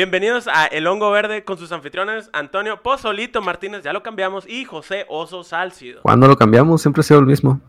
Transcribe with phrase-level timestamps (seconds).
[0.00, 4.64] Bienvenidos a El Hongo Verde con sus anfitriones Antonio Pozolito Martínez, ya lo cambiamos, y
[4.64, 6.00] José Oso Salcido.
[6.00, 7.60] Cuando lo cambiamos siempre ha sido el mismo.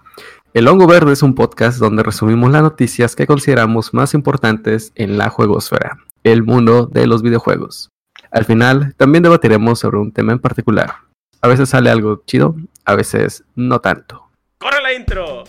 [0.54, 5.18] El Hongo Verde es un podcast donde resumimos las noticias que consideramos más importantes en
[5.18, 7.90] la juegosfera, el mundo de los videojuegos.
[8.32, 11.00] Al final, también debatiremos sobre un tema en particular.
[11.42, 12.56] A veces sale algo chido,
[12.86, 14.30] a veces no tanto.
[14.58, 15.44] ¡Corre la intro!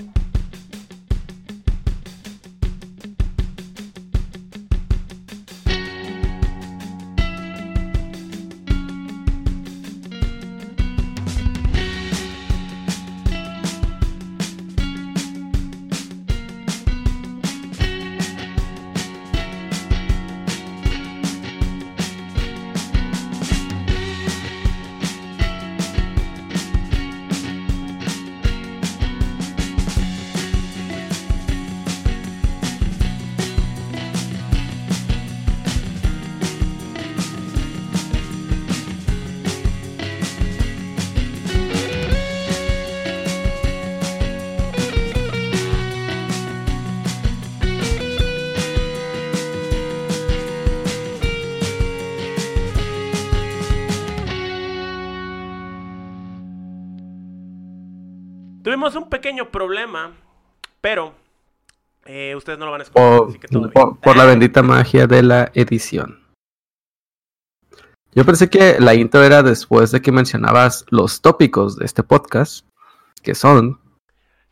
[60.92, 61.14] Pero
[62.04, 63.18] eh, ustedes no lo van a escuchar.
[63.18, 63.96] Por, así que todo por- bien.
[64.02, 66.22] por la bendita magia de la edición.
[68.14, 72.66] Yo pensé que la intro era después de que mencionabas los tópicos de este podcast,
[73.22, 73.80] que son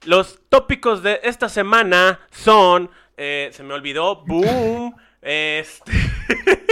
[0.06, 2.88] Los tópicos de esta semana son.
[3.18, 4.24] eh, se me olvidó.
[4.24, 4.94] Boom.
[5.22, 5.92] Este.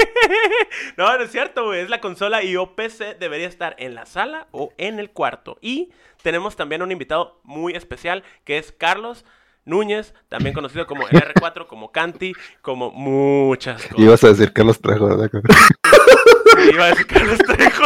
[0.97, 1.81] no, no es cierto, güey.
[1.81, 5.59] Es la consola y OPC debería estar en la sala o en el cuarto.
[5.61, 5.91] Y
[6.23, 9.27] tenemos también un invitado muy especial que es Carlos
[9.69, 13.99] Núñez, también conocido como el R4, como Canti, como muchas cosas.
[13.99, 15.31] Ibas a decir Carlos Trejo, ¿verdad?
[16.73, 17.85] Iba a decir Carlos Trejo.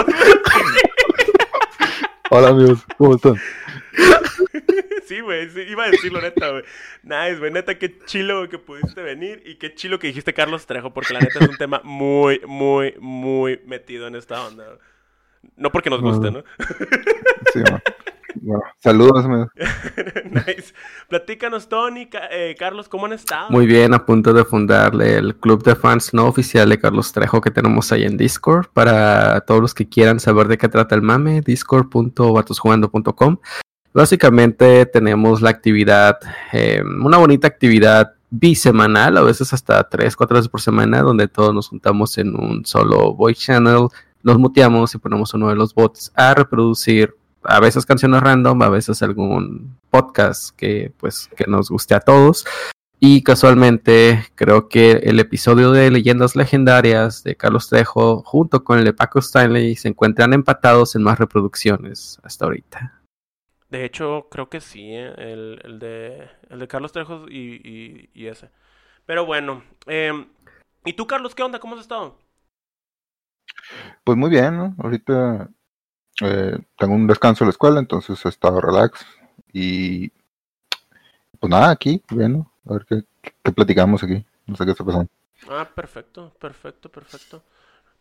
[2.30, 3.34] Hola amigos, ¿cómo están?
[5.06, 6.62] Sí, güey, sí, iba a decirlo neta, güey.
[7.02, 10.64] Nice, güey, neta, qué chilo güey, que pudiste venir y qué chilo que dijiste Carlos
[10.64, 14.78] Trejo, porque la neta es un tema muy, muy, muy metido en esta onda.
[15.57, 16.45] No porque nos guste, ¿no?
[17.52, 17.83] Sí, ma.
[18.35, 19.48] Bueno, saludos amigos.
[20.31, 20.75] nice.
[21.09, 23.51] Platícanos, Tony, eh, Carlos, ¿cómo han estado?
[23.51, 27.41] muy bien a punto de fundarle el club de fans no oficial de Carlos Trejo
[27.41, 28.67] que tenemos ahí en Discord.
[28.73, 33.39] Para todos los que quieran saber de qué trata el mame, discord.vatosjugando.com.
[33.95, 36.19] Básicamente tenemos la actividad,
[36.53, 41.53] eh, una bonita actividad bisemanal, a veces hasta tres, cuatro veces por semana, donde todos
[41.53, 43.89] nos juntamos en un solo voice channel,
[44.23, 47.14] nos muteamos y ponemos uno de los bots a reproducir
[47.45, 52.45] a veces canciones random, a veces algún podcast que pues que nos guste a todos.
[53.05, 58.85] Y casualmente creo que el episodio de Leyendas Legendarias de Carlos Trejo junto con el
[58.85, 63.01] de Paco Stanley se encuentran empatados en más reproducciones hasta ahorita.
[63.70, 68.11] De hecho, creo que sí, eh, el, el de, el de Carlos Trejo y, y-
[68.14, 68.51] y ese.
[69.05, 70.27] Pero bueno, em,
[70.85, 71.58] ¿y tú, Carlos, qué onda?
[71.58, 72.19] ¿Cómo has estado?
[74.05, 74.75] Pues muy bien, ¿no?
[74.79, 75.48] Ahorita
[76.22, 79.05] eh, tengo un descanso en la escuela, entonces he estado relax.
[79.52, 80.10] Y
[81.38, 82.52] pues nada, aquí, bien, ¿no?
[82.68, 83.02] A ver qué,
[83.42, 84.24] qué platicamos aquí.
[84.46, 85.10] No sé qué está pasando.
[85.50, 87.42] Ah, perfecto, perfecto, perfecto.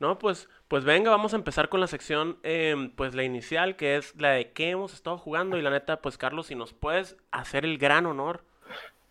[0.02, 3.98] No, pues, pues venga, vamos a empezar con la sección, em, pues la inicial, que
[3.98, 5.58] es la de qué hemos estado jugando.
[5.58, 8.44] Y la neta, pues Carlos, si nos puedes hacer el gran honor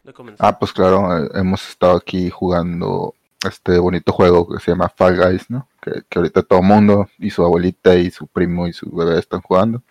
[0.02, 0.44] de comenzar.
[0.48, 3.14] Ah, pues claro, eh, hemos estado aquí jugando
[3.46, 5.68] este bonito juego que se llama Fall Guys, ¿no?
[5.80, 9.18] Que, que ahorita todo el mundo y su abuelita y su primo y su bebé
[9.18, 9.82] están jugando.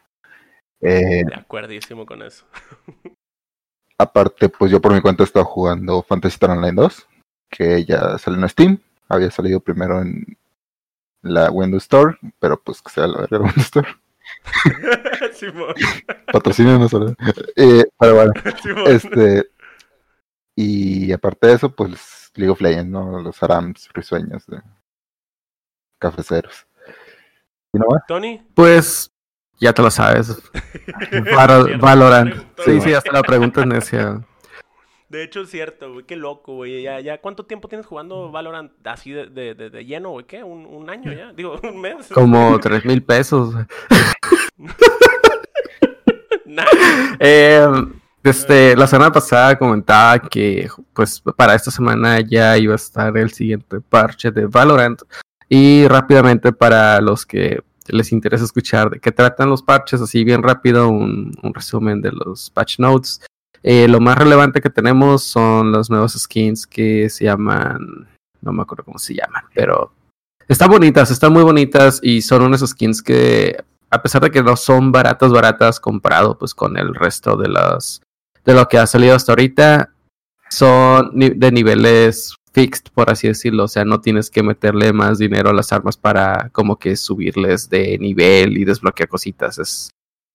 [0.81, 2.45] Eh, De acuerdísimo con eso.
[3.97, 7.07] aparte, pues yo por mi cuenta he estado jugando Fantasy Star Online 2,
[7.49, 8.79] que ya salió en Steam.
[9.09, 10.37] Había salido primero en
[11.21, 13.87] la Windows Store, pero pues que sea la verga Windows Store.
[15.33, 15.73] Simón,
[16.31, 17.15] Patrocínenos, ¿verdad?
[17.55, 18.83] Eh, pero bueno, Simón.
[18.87, 19.49] este.
[20.55, 23.19] Y aparte de eso, pues League of Legends, ¿no?
[23.21, 24.61] Los Arams risueños de
[25.99, 26.65] cafeceros.
[27.73, 28.03] ¿Y no más?
[28.07, 28.41] Tony.
[28.53, 29.11] Pues
[29.59, 30.41] ya te lo sabes.
[31.35, 32.33] Valo- Valorant.
[32.63, 34.21] Sí, sí, hasta la pregunta es necia.
[35.09, 36.83] De hecho, es cierto, güey, qué loco, güey.
[36.83, 40.25] Ya, ya, ¿cuánto tiempo tienes jugando Valorant así de, de, de, de lleno, güey?
[40.25, 40.43] ¿Qué?
[40.43, 41.33] ¿Un, un año ya?
[41.33, 42.07] Digo, un mes.
[42.13, 43.55] Como tres mil pesos.
[46.45, 46.65] Nah.
[47.19, 47.67] Eh,
[48.23, 53.31] desde la semana pasada comentaba que pues para esta semana ya iba a estar el
[53.31, 55.01] siguiente parche de Valorant
[55.47, 60.43] y rápidamente para los que les interesa escuchar de qué tratan los parches, así bien
[60.43, 63.21] rápido un, resumen de los patch notes.
[63.63, 68.07] Eh, lo más relevante que tenemos son los nuevos skins que se llaman,
[68.41, 69.91] no me acuerdo cómo se llaman, pero
[70.47, 73.57] Están bonitas, están muy bonitas y son unas skins que,
[73.89, 78.01] a pesar de que no son baratas, baratas comparado pues con el resto de las
[78.45, 79.93] de lo que ha salido hasta ahorita,
[80.49, 83.65] son de niveles fixed, por así decirlo.
[83.65, 87.69] O sea, no tienes que meterle más dinero a las armas para como que subirles
[87.69, 89.59] de nivel y desbloquear cositas.
[89.59, 89.91] Es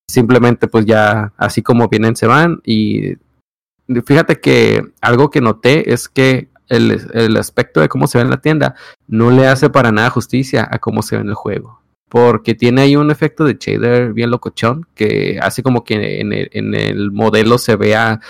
[0.08, 2.60] simplemente pues ya así como vienen se van.
[2.64, 3.16] Y
[4.04, 8.30] fíjate que algo que noté es que el, el aspecto de cómo se ve en
[8.30, 8.74] la tienda
[9.06, 11.83] no le hace para nada justicia a cómo se ve en el juego.
[12.08, 16.32] Porque tiene ahí un efecto de shader bien locochón que hace como que en
[16.74, 18.20] el, modelo se vea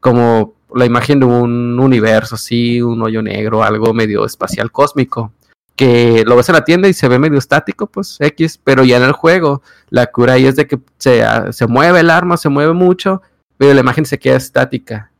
[0.00, 5.32] como la imagen de un universo así, un hoyo negro, algo medio espacial cósmico.
[5.74, 8.98] Que lo ves en la tienda y se ve medio estático, pues X, pero ya
[8.98, 12.50] en el juego la cura ahí es de que se, se mueve el arma, se
[12.50, 13.22] mueve mucho,
[13.56, 15.12] pero la imagen se queda estática.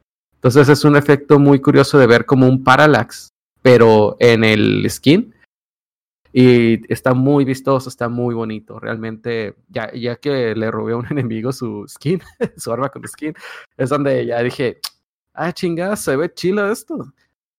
[0.42, 3.28] Entonces es un efecto muy curioso de ver como un parallax,
[3.62, 5.32] pero en el skin.
[6.32, 8.81] Y está muy vistoso, está muy bonito.
[8.81, 12.20] Realmente, ya, ya que le robé a un enemigo su skin,
[12.56, 13.34] su arma con skin,
[13.76, 14.81] es donde ya dije,
[15.34, 17.12] ah, chingada, se ve chilo esto.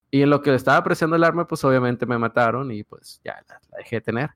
[0.09, 3.19] Y en lo que le estaba apreciando el arma, pues obviamente me mataron y pues
[3.23, 4.29] ya la, dejé de tener.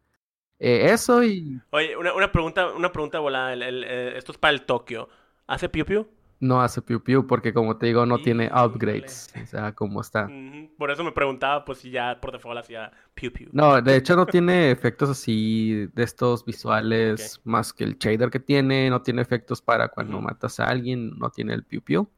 [0.60, 1.62] Eh, eso y...
[1.70, 3.54] Oye, una, una, pregunta, una pregunta volada.
[3.54, 5.08] El, el, eh, esto es para el Tokio.
[5.46, 6.08] ¿Hace piu piu?
[6.40, 8.24] No hace piu piu porque como te digo no y...
[8.24, 9.34] tiene upgrades.
[9.42, 10.30] O sea, como está.
[10.78, 13.50] Por eso me preguntaba pues si ya por default hacía piu piu.
[13.52, 17.52] No, de hecho no tiene efectos así de estos visuales okay.
[17.52, 18.90] más que el shader que tiene.
[18.90, 20.26] No tiene efectos para cuando uh -huh.
[20.26, 21.18] matas a alguien.
[21.18, 22.10] No tiene el piu piu.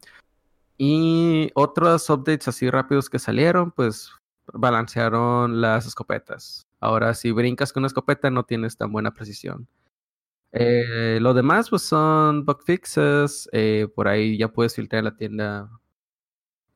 [0.78, 4.14] Y otros updates así rápidos que salieron, pues
[4.54, 6.68] balancearon las escopetas.
[6.80, 9.68] Ahora, si brincas con una escopeta, no tienes tan buena precisión.
[10.52, 13.50] Eh, lo demás, pues son bug fixes.
[13.52, 15.70] Eh, por ahí ya puedes filtrar la tienda.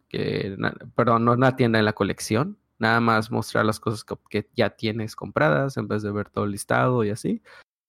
[0.09, 2.57] Que, na, perdón, no la tienda, en la colección.
[2.77, 7.03] Nada más mostrar las cosas que, ya tienes compradas en vez de ver todo listado
[7.03, 7.41] y así.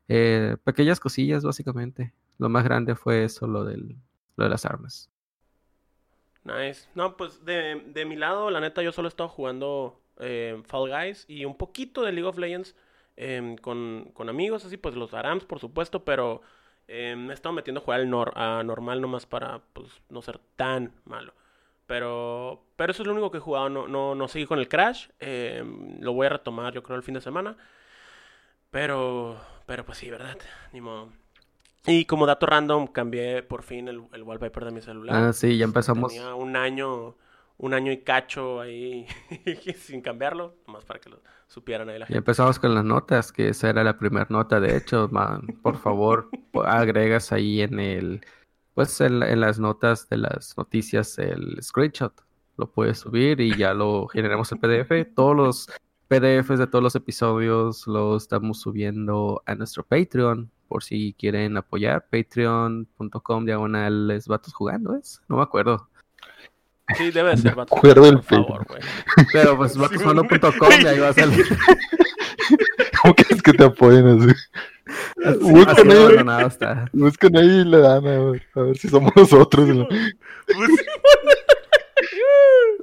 [0.08, 2.14] Eh, pequeñas cosillas, básicamente.
[2.38, 3.96] Lo más grande fue eso, lo, del,
[4.36, 5.10] lo de las armas.
[6.44, 6.88] Nice.
[6.94, 10.90] No, pues de, de, mi lado, la neta, yo solo he estado jugando eh, Fall
[10.90, 12.75] Guys y un poquito de League of Legends
[13.16, 16.43] eh, con, con, amigos, así pues los Arams, por supuesto, pero
[16.88, 20.22] eh, me he estado metiendo a jugar al nor a normal nomás para pues no
[20.22, 21.34] ser tan malo.
[21.87, 24.69] Pero, pero eso es lo único que he jugado, no, no, no seguí con el
[24.69, 27.56] Crash, em, lo voy a retomar yo creo el fin de semana.
[28.70, 30.37] Pero, pero pues sí, ¿verdad?
[30.72, 31.10] Ni modo.
[31.87, 35.14] Y como dato random, cambié por fin el, el wallpaper de mi celular.
[35.14, 36.12] Ah, sí, ya empezamos.
[36.12, 37.14] Tenía un año,
[37.59, 39.06] un año y cacho ahí
[39.79, 42.17] sin cambiarlo, más para que lo supieran ahí la gente.
[42.17, 45.77] Y empezamos con las notas, que esa era la primera nota, de hecho, man, por
[45.79, 46.29] favor,
[46.65, 48.27] agregas ahí en el,
[48.75, 52.12] pues en, en, las notas de las noticias el screenshot,
[52.56, 55.15] lo puedes subir y ya lo generamos el PDF.
[55.15, 55.69] Todos los
[56.09, 62.06] PDFs de todos los episodios los estamos subiendo a nuestro Patreon, por si quieren apoyar,
[62.11, 65.23] patreon.com diagonales vatos jugando, ¿es?
[65.29, 65.89] No me acuerdo.
[66.96, 68.81] Sí, debe ser vatos acuerdo el favor, güey.
[69.32, 71.46] Pero pues vatosjugando.com y ahí va a salir.
[73.02, 74.31] ¿Cómo quieres que te apoyen así?
[75.25, 76.90] así buscan, así ahí, nada, está.
[76.92, 79.66] buscan ahí y le dan a ver, a ver si somos nosotros.
[79.69, 79.88] ¿no?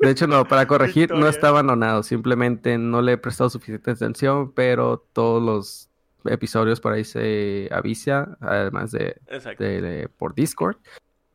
[0.01, 4.51] De hecho, no, para corregir, no está abandonado, simplemente no le he prestado suficiente atención,
[4.51, 5.89] pero todos los
[6.25, 9.15] episodios por ahí se avisa, además de,
[9.60, 10.77] de, de por Discord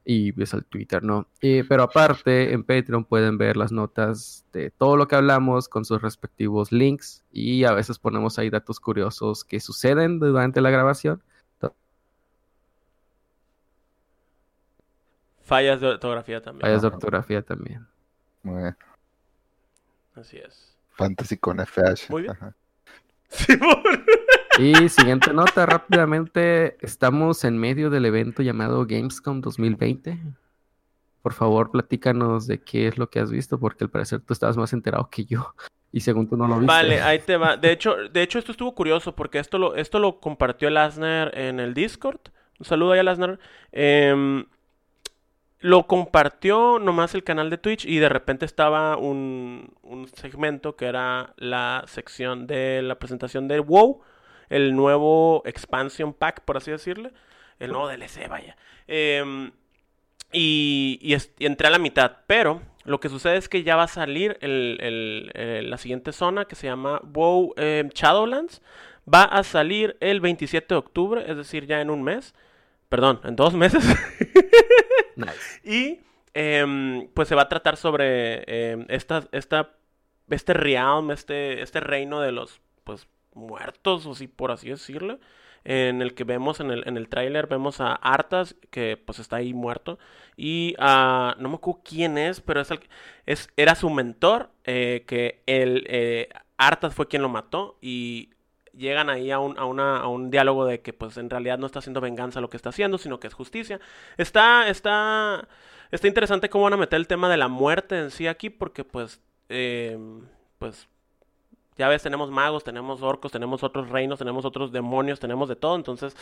[0.08, 1.26] y es el Twitter, ¿no?
[1.40, 5.84] Y, pero aparte, en Patreon pueden ver las notas de todo lo que hablamos con
[5.84, 11.22] sus respectivos links y a veces ponemos ahí datos curiosos que suceden durante la grabación.
[15.42, 16.62] Fallas de ortografía también.
[16.62, 17.86] Fallas de ortografía también.
[18.44, 18.76] Muy bien.
[20.14, 20.76] Así es.
[20.90, 22.10] Fantasy con FH.
[22.10, 22.32] Muy bien.
[22.32, 22.54] Ajá.
[23.28, 23.82] Sí, por...
[24.58, 30.18] Y siguiente nota, rápidamente, estamos en medio del evento llamado Gamescom 2020.
[31.20, 34.56] Por favor, platícanos de qué es lo que has visto, porque al parecer tú estabas
[34.56, 35.54] más enterado que yo.
[35.92, 36.66] Y según tú no lo viste.
[36.66, 37.58] Vale, ahí te va.
[37.58, 41.60] De hecho, de hecho esto estuvo curioso, porque esto lo, esto lo compartió el en
[41.60, 42.20] el Discord.
[42.58, 43.38] Un saludo ahí al Asner.
[43.72, 44.44] Eh,
[45.60, 50.86] lo compartió nomás el canal de Twitch y de repente estaba un, un segmento que
[50.86, 54.00] era la sección de la presentación de WoW
[54.48, 57.12] el nuevo expansion pack, por así decirle.
[57.58, 58.56] El nuevo DLC, vaya.
[58.86, 59.50] Eh,
[60.32, 62.18] y, y, y, entré a la mitad.
[62.26, 66.12] Pero lo que sucede es que ya va a salir el, el, el, la siguiente
[66.12, 68.62] zona que se llama WoW eh, Shadowlands.
[69.12, 72.34] Va a salir el 27 de octubre, es decir, ya en un mes.
[72.88, 73.84] Perdón, en dos meses.
[75.16, 75.60] nice.
[75.64, 76.00] Y
[76.34, 79.70] eh, pues se va a tratar sobre esta, esta,
[80.28, 85.18] este realm, este, este reino de los pues muertos, o si por así decirlo.
[85.68, 89.36] En el que vemos en el, en el tráiler, vemos a Artas, que pues está
[89.36, 89.98] ahí muerto.
[90.36, 92.80] Y a, no me acuerdo quién es, pero es, el,
[93.26, 97.78] es era su mentor, eh, que el, eh, Artas fue quien lo mató.
[97.80, 98.30] Y
[98.76, 101.66] llegan ahí a un, a, una, a un diálogo de que pues en realidad no
[101.66, 103.80] está haciendo venganza lo que está haciendo, sino que es justicia.
[104.18, 105.48] Está, está,
[105.90, 108.84] está interesante cómo van a meter el tema de la muerte en sí aquí, porque
[108.84, 109.98] pues, eh,
[110.58, 110.88] pues
[111.78, 115.76] ya ves, tenemos magos, tenemos orcos, tenemos otros reinos, tenemos otros demonios, tenemos de todo.
[115.76, 116.16] Entonces,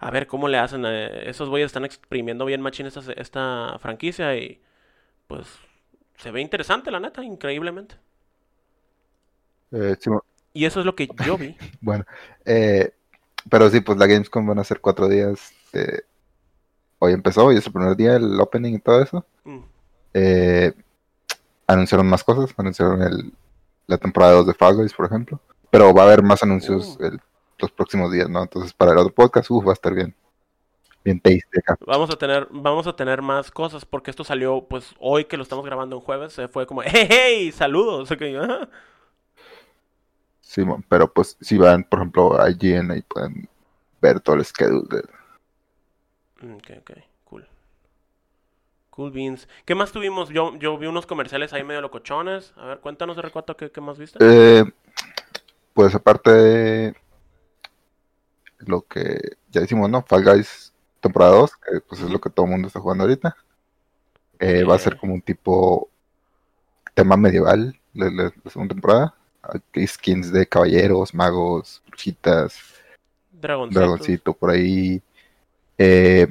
[0.00, 0.84] a ver cómo le hacen.
[0.86, 4.60] Eh, esos güeyes están exprimiendo bien machín esta, esta franquicia y
[5.26, 5.46] pues
[6.16, 7.96] se ve interesante, la neta, increíblemente.
[9.72, 9.96] Eh,
[10.52, 11.56] Y eso es lo que yo vi.
[11.80, 12.04] bueno,
[12.44, 12.92] eh,
[13.50, 15.52] pero sí, pues la Gamescom van a ser cuatro días.
[15.72, 16.02] eh,
[16.98, 19.26] hoy empezó, hoy es el primer día, el opening y todo eso.
[19.44, 19.58] Mm.
[20.14, 20.72] Eh,
[21.66, 23.32] anunciaron más cosas, anunciaron el,
[23.86, 25.40] la temporada 2 de Fall Guys, por ejemplo.
[25.70, 27.04] Pero va a haber más anuncios Oh.
[27.04, 27.20] el-
[27.58, 28.42] los próximos días, ¿no?
[28.42, 30.14] Entonces, para el otro podcast, uf, va a estar bien.
[31.04, 31.76] Bien tasty acá.
[31.86, 35.42] Vamos a tener, vamos a tener más cosas porque esto salió pues hoy que lo
[35.44, 36.32] estamos grabando en jueves.
[36.32, 38.10] Se fue como, hey, hey, saludos.
[38.10, 38.68] Ok, ajá.
[40.40, 43.48] Sí, pero pues si van, por ejemplo, a IGN, ahí pueden
[44.00, 45.02] ver todo el schedule de,
[46.46, 46.90] Mm, Ok, ok,
[48.96, 49.10] cool.
[49.12, 49.46] Beans.
[49.64, 50.30] ¿Qué más tuvimos?
[50.30, 52.52] Yo, yo vi unos comerciales ahí medio locochones.
[52.56, 54.18] A ver, cuéntanos de recuento qué, qué más viste.
[54.20, 54.64] Eh,
[55.74, 56.94] pues aparte de
[58.60, 59.18] lo que
[59.50, 60.02] ya decimos, ¿no?
[60.02, 63.36] Fall Guys temporada 2, que pues es lo que todo el mundo está jugando ahorita.
[64.38, 65.88] Eh, va a ser como un tipo
[66.94, 69.14] tema medieval la, la- la segunda temporada.
[69.74, 72.58] Hay skins de caballeros, magos, brujitas,
[73.70, 75.00] dragoncito por ahí.
[75.78, 76.26] Eh,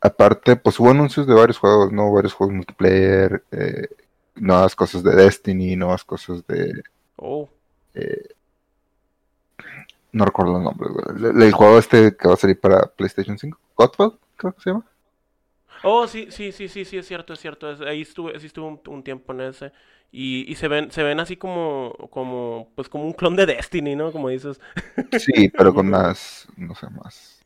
[0.00, 2.12] aparte, pues hubo anuncios de varios juegos, ¿no?
[2.12, 3.88] Varios juegos multiplayer, eh,
[4.36, 6.82] nuevas cosas de Destiny, nuevas cosas de...
[7.18, 7.48] Oh,
[7.94, 8.34] eh,
[10.12, 11.30] no recuerdo los nombres, güey.
[11.32, 14.70] El, el juego este que va a salir para PlayStation 5, Godfall, creo que se
[14.70, 14.84] llama.
[15.82, 17.70] oh, sí, sí, sí, sí, sí, es cierto, es cierto.
[17.70, 19.72] es- ahí estuve, sí estuve un, un tiempo en ese.
[20.12, 23.94] Y, y se ven, se ven así como, como, pues como un clon de Destiny,
[23.96, 24.10] ¿no?
[24.12, 24.60] Como dices.
[25.16, 27.39] Sí, pero con más, no sé, más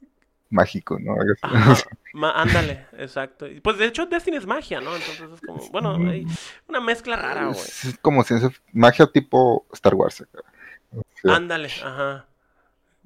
[0.54, 1.16] mágico, ¿no?
[1.42, 1.76] Ajá,
[2.34, 3.46] ándale, exacto.
[3.62, 4.94] Pues de hecho Destiny es magia, ¿no?
[4.94, 6.26] Entonces es como, bueno, hay
[6.68, 7.58] una mezcla rara, güey.
[7.58, 10.22] Es como ciencia, magia tipo Star Wars.
[10.22, 12.26] O sea, Ándale, ajá.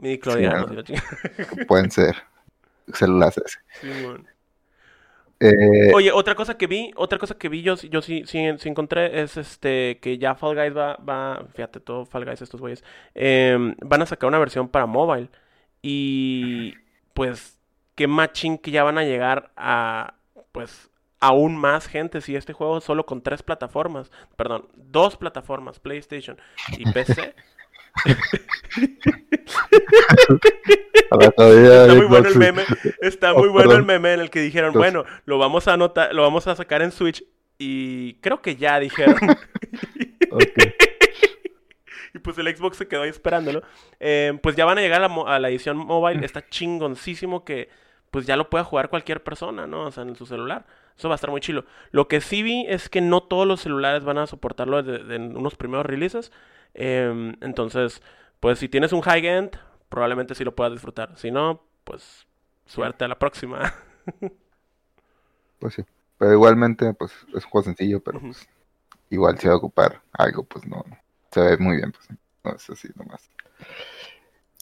[0.00, 0.66] Sí, chingada.
[1.66, 2.16] pueden ser
[2.92, 3.58] células ese.
[3.80, 3.88] Sí.
[5.40, 8.40] Eh, Oye, otra cosa que vi, otra cosa que vi yo, sí- yo sí, sí,
[8.58, 12.60] sí encontré es este que ya Fall Guys va, va, fíjate, todo Fall Guys estos
[12.60, 12.82] güeyes,
[13.14, 15.28] em, van a sacar una versión para mobile
[15.80, 16.74] y
[17.18, 17.58] pues
[17.96, 20.14] qué machín que ya van a llegar a
[20.52, 26.38] pues aún más gente si este juego solo con tres plataformas, perdón, dos plataformas, PlayStation
[26.76, 27.34] y PC.
[31.10, 32.62] Está muy bueno el meme.
[33.00, 36.14] Está Oh, muy bueno el meme en el que dijeron, bueno, lo vamos a anotar,
[36.14, 37.24] lo vamos a sacar en Switch.
[37.58, 39.16] Y creo que ya dijeron.
[40.30, 40.67] Ok.
[42.14, 43.62] y pues el Xbox se quedó ahí esperándolo.
[44.00, 46.24] Eh, pues ya van a llegar a la, mo- a la edición mobile.
[46.24, 47.68] Está chingoncísimo que
[48.10, 49.82] pues ya lo pueda jugar cualquier persona, ¿no?
[49.86, 50.66] O sea, en su celular.
[50.96, 51.64] Eso va a estar muy chilo.
[51.90, 55.54] Lo que sí vi es que no todos los celulares van a soportarlo en unos
[55.56, 56.32] primeros releases.
[56.74, 58.02] Em, entonces,
[58.40, 61.16] pues si tienes un high-end, probablemente sí lo puedas disfrutar.
[61.16, 62.26] Si no, pues
[62.66, 63.74] suerte a la próxima.
[65.60, 65.84] Pues sí.
[66.18, 68.48] Pero igualmente, pues es un juego sencillo, pero pues,
[69.10, 70.84] igual si va a ocupar algo, pues no.
[71.32, 72.08] Se ve muy bien, pues.
[72.44, 73.30] No es así nomás.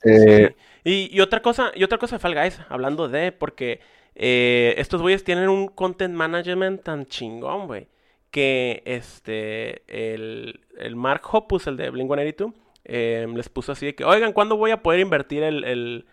[0.05, 0.57] Eh, Sí.
[0.85, 3.81] Y, y otra cosa, y otra cosa de Fall Guys, hablando de, porque
[4.15, 7.89] eh, estos güeyes tienen un content management tan chingón, güey,
[8.31, 12.55] que este, el, el Mark Hoppus, el de Blink-182,
[12.85, 16.07] eh, les puso así de que, oigan, ¿cuándo voy a poder invertir el, el,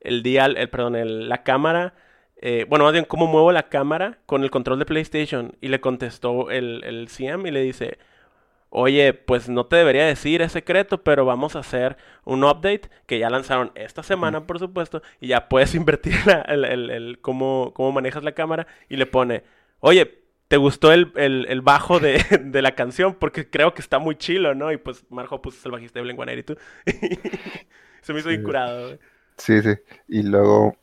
[0.00, 1.94] el dial, el, perdón, el- la cámara?
[2.42, 5.56] eh, bueno, más bien, ¿cómo muevo la cámara con el control de PlayStation?
[5.60, 7.98] Y le contestó el, el CM y le dice,
[8.78, 13.18] Oye, pues no te debería decir, es secreto, pero vamos a hacer un update que
[13.18, 17.72] ya lanzaron esta semana, por supuesto, y ya puedes invertir la- el, el- el cómo,
[17.74, 19.44] cómo manejas la cámara y le pone,
[19.80, 23.14] oye, ¿te gustó el, el- el bajo de, de la canción?
[23.14, 24.70] Porque creo que está muy chilo, ¿no?
[24.72, 26.58] Y pues Marjo es el bajista de Blink-182.
[28.02, 28.44] Se me hizo bien Sí.
[28.44, 28.98] curado, güey.
[29.38, 29.74] sí, sí.
[30.08, 30.76] Y luego,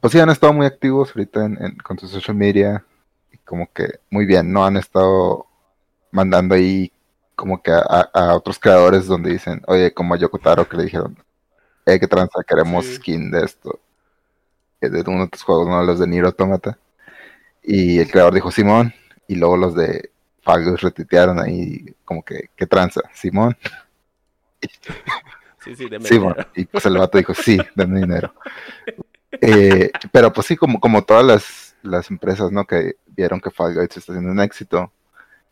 [0.00, 2.84] pues sí, han estado muy activos ahorita en, en- con su social media.
[3.32, 4.64] Y como que muy bien, ¿no?
[4.64, 5.46] Han estado
[6.12, 6.92] mandando ahí
[7.40, 11.16] como que a, otros creadores donde dicen, oye, como a Yoko Taro que le dijeron,
[11.86, 12.96] eh, que tranza, queremos Sí.
[12.96, 13.80] skin de esto.
[14.82, 15.82] eh, De uno de tus juegos, ¿no?
[15.82, 16.78] Los de Nier Automata.
[17.62, 18.92] Y el creador dijo, Simón.
[19.26, 20.10] Y luego los de
[20.42, 23.00] Fagos retuitearon ahí como que, ¿qué tranza?
[23.14, 23.56] Simón.
[25.64, 26.24] Sí, sí, deme dinero.
[26.24, 28.34] bueno, y pues el vato dijo, sí, denme dinero.
[29.42, 32.66] Eh, pero pues sí, como, como todas las, las empresas, ¿no?
[32.66, 34.92] Que vieron que Fall Guys está haciendo un éxito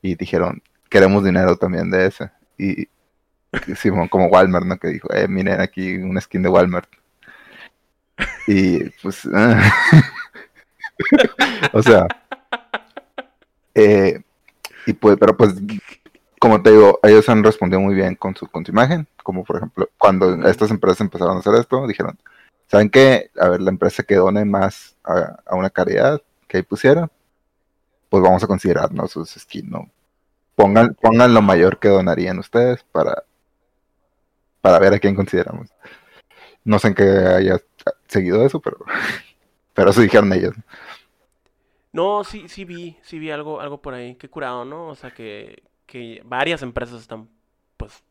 [0.03, 2.31] y dijeron, queremos dinero también de ese.
[2.57, 2.89] Y
[3.91, 4.79] bueno, como Walmart, ¿no?
[4.79, 6.89] Que dijo, eh, miren aquí una skin de Walmart.
[8.47, 9.25] Y pues,
[11.73, 12.07] o sea,
[13.75, 14.21] eh,
[14.87, 15.55] y pues, pero pues,
[16.41, 19.57] como te digo, ellos han respondido muy bien con su, con su imagen, como por
[19.57, 22.19] ejemplo, cuando estas empresas empezaron a hacer esto, dijeron,
[22.67, 23.31] ¿saben qué?
[23.39, 27.11] A ver, la empresa que done más a, a una caridad que ahí pusieron,
[28.09, 29.07] pues vamos a considerar, ¿no?
[29.07, 29.91] Sus skins, ¿no?
[30.59, 33.23] Pongan, pongan lo mayor que donarían ustedes para,
[34.61, 35.69] para ver a quién consideramos.
[36.65, 37.61] No sé en qué haya
[38.09, 38.79] seguido eso, pero,
[39.73, 40.57] pero eso dijeron ellos.
[41.93, 44.17] No, sí, sí vi, sí vi algo, algo por ahí.
[44.17, 44.89] Qué curado, ¿no?
[44.89, 47.29] O sea, que, que varias empresas están,
[47.77, 48.03] pues,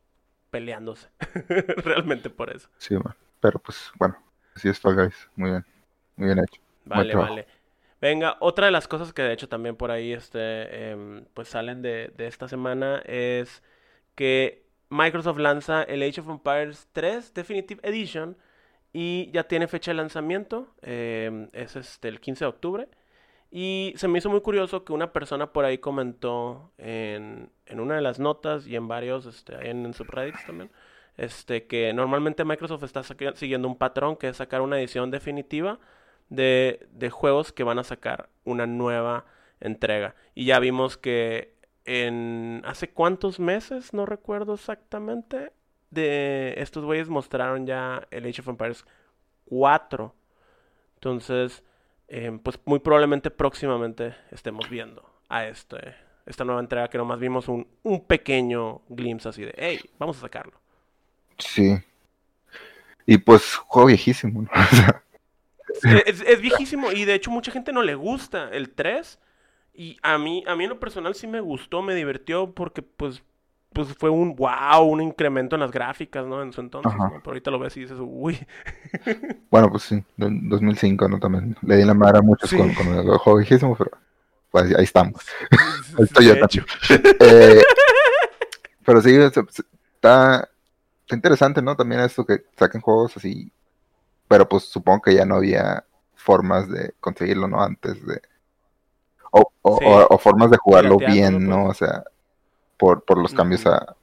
[0.50, 1.10] peleándose.
[1.84, 2.70] Realmente por eso.
[2.78, 2.96] Sí,
[3.42, 4.18] pero pues bueno,
[4.56, 5.30] así es Fall Guys.
[5.36, 5.66] Muy bien,
[6.16, 6.62] muy bien hecho.
[6.86, 7.48] Vale, vale.
[8.00, 11.82] Venga, otra de las cosas que de hecho también por ahí este, em, pues salen
[11.82, 13.64] de, de esta semana es
[14.16, 18.38] que Microsoft lanza el Age of Empires 3 Definitive Edition
[18.94, 22.88] y ya tiene fecha de lanzamiento, em, es este, el 15 de octubre.
[23.52, 27.96] Y se me hizo muy curioso que una persona por ahí comentó en, en una
[27.96, 30.72] de las notas y en varios, este, en, en subreddits también,
[31.18, 35.80] este, que normalmente Microsoft está siguiendo un patrón que es sacar una edición definitiva
[36.30, 39.26] de, de juegos que van a sacar una nueva
[39.60, 40.16] entrega.
[40.36, 41.56] Y ya vimos que
[41.86, 45.52] en hace cuántos meses, no recuerdo exactamente,
[45.90, 48.86] de estos güeyes mostraron ya el Age of Empires
[49.46, 50.14] 4.
[50.96, 51.64] Entonces,
[52.08, 57.48] em, pues muy probablemente próximamente estemos viendo a este, esta nueva entrega que nomás vimos
[57.48, 60.60] un, un pequeño glimpse así de, hey, vamos a sacarlo.
[61.38, 61.78] Sí.
[63.06, 64.50] Y pues juego viejísimo, ¿no?
[65.84, 69.20] Es, es viejísimo y de hecho mucha gente no le gusta el 3
[69.74, 73.22] y a mí, a mí en lo personal sí me gustó, me divirtió porque pues,
[73.74, 76.42] pues fue un wow, un incremento en las gráficas, ¿no?
[76.42, 76.92] En su entonces.
[76.98, 77.10] ¿no?
[77.10, 78.40] Pero ahorita lo ves y dices, uy,
[79.52, 81.20] bueno, pues sí, en 2005, ¿no?
[81.20, 82.58] También le di la madre a muchos Sí.
[82.58, 83.92] con, con el juego viejísimo, pero
[84.50, 85.22] pues ahí estamos.
[85.98, 86.66] Ahí estoy yo hecho.
[87.20, 87.62] Eh,
[88.84, 89.42] pero sí, está,
[90.00, 90.50] está
[91.12, 91.76] interesante, ¿no?
[91.76, 93.52] También esto que saquen juegos así.
[94.28, 95.86] Pero pues supongo que ya no había
[96.16, 97.62] formas de conseguirlo, ¿no?
[97.62, 98.22] Antes de.
[99.32, 99.86] O, o- Sí.
[99.86, 101.66] o- o formas de jugarlo bien, ¿no?
[101.66, 101.82] pues.
[101.82, 102.04] O sea,
[102.78, 103.96] por, por los cambios a,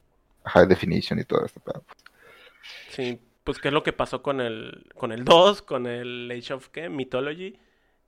[0.44, 1.60] a High Definition y todo esto.
[1.64, 1.98] pero, pues,
[2.90, 6.54] Sí, pues qué es lo que pasó con el, con el 2, con el Age
[6.54, 6.88] of ¿qué?
[6.88, 7.58] Mythology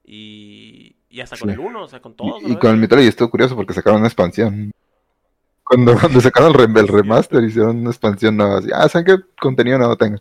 [0.05, 1.55] y, y hasta con Sí.
[1.55, 2.43] el 1, o sea, con todos.
[2.43, 2.59] Y, y ¿no?
[2.59, 4.71] con el Mythology estuvo curioso porque sacaron una expansión.
[5.65, 8.59] Cuando, cuando sacaron el, re- el remaster, hicieron una expansión nueva.
[8.59, 10.21] Así, ah, ¿saben qué contenido nuevo tengan?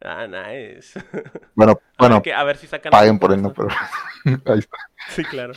[0.00, 0.98] Ah, nice.
[1.54, 3.52] Bueno, A ver bueno, que- a ver si sacan paguen por él, ¿no?
[3.52, 3.68] Pero
[4.46, 4.76] ahí está.
[5.08, 5.54] Sí, claro.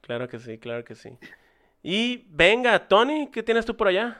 [0.00, 1.18] Claro que sí, claro que sí.
[1.82, 4.18] Y venga, Tony, ¿qué tienes tú por allá?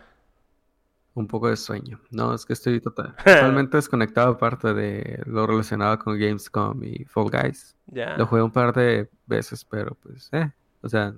[1.15, 1.99] Un poco de sueño.
[2.11, 7.31] No, es que estoy total- totalmente desconectado aparte de lo relacionado con Gamescom y Fall
[7.31, 7.75] Guys.
[7.87, 8.17] Ya.
[8.19, 10.51] Lo jugué un par de veces, pero pues, eh,
[10.83, 11.15] o sea,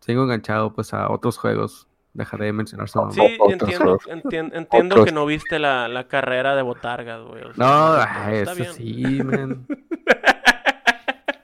[0.00, 1.86] sigo enganchado pues a otros juegos.
[2.12, 3.14] Dejaré de mencionar su nombre.
[3.16, 5.06] Sí, Otros entiendo, entiendo Otros.
[5.06, 7.42] que no viste la, la carrera de Botargas, güey.
[7.44, 8.72] o sea, No, pero ah, está eso bien.
[8.74, 9.66] sí, man.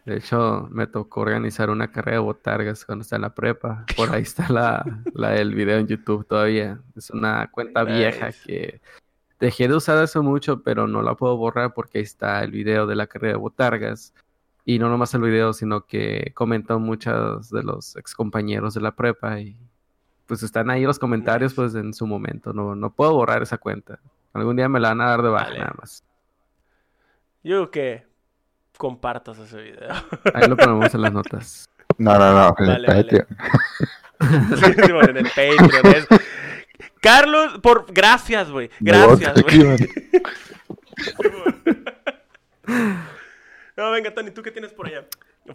[0.05, 3.85] De hecho, me tocó organizar una carrera de botargas cuando estaba en la prepa.
[3.97, 6.79] Por ahí está la, la del video en YouTube todavía.
[6.95, 8.81] Es una cuenta vieja que
[9.41, 12.87] dejé de usar hace mucho, pero no la puedo borrar porque ahí está el video
[12.87, 14.15] de la carrera de botargas.
[14.65, 18.95] Y no nomás el video, sino que comentan muchos de los ex compañeros de la
[18.95, 19.57] prepa y
[20.27, 22.53] pues están ahí los comentarios pues en su momento.
[22.53, 23.99] No, no puedo borrar esa cuenta.
[24.33, 25.59] Algún día me la van a dar de baja Vale.
[25.61, 26.05] nada más.
[27.43, 28.07] Yo que
[28.77, 29.89] compartas ese video.
[30.35, 31.69] Ahí lo ponemos en las notas.
[31.99, 32.55] No, no, no.
[32.59, 33.03] en el Vale.
[33.05, 33.27] Patreon.
[34.19, 35.87] Sí, sí, bueno, en el Patreon.
[35.95, 36.09] es-
[37.03, 38.71] Carlos, por gracias, güey.
[38.81, 39.77] Gracias, güey.
[43.77, 45.05] No, venga, Tony, ¿tú qué tienes por allá?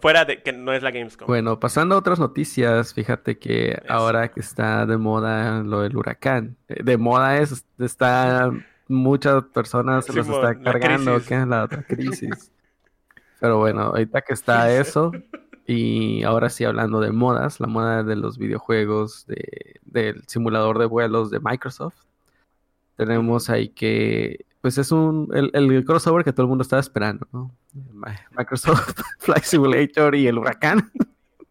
[0.00, 1.26] Fuera de que no es la Gamescom.
[1.26, 3.92] Bueno, pasando a otras noticias, fíjate que Eso.
[3.92, 8.50] ahora que está de moda lo del huracán, eh, de moda es, está,
[8.88, 12.50] muchas personas se los está cargando, que es la otra crisis.
[13.40, 15.12] Pero bueno, ahorita que está eso,
[15.66, 20.86] y ahora sí hablando de modas, la moda de los videojuegos, de, del simulador de
[20.86, 21.96] vuelos de Microsoft,
[22.96, 27.26] tenemos ahí que, pues es un, el, el crossover que todo el mundo estaba esperando,
[27.32, 27.54] ¿no?
[27.74, 30.90] Mi- Microsoft Flight Simulator y el huracán.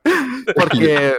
[0.56, 1.14] Porque?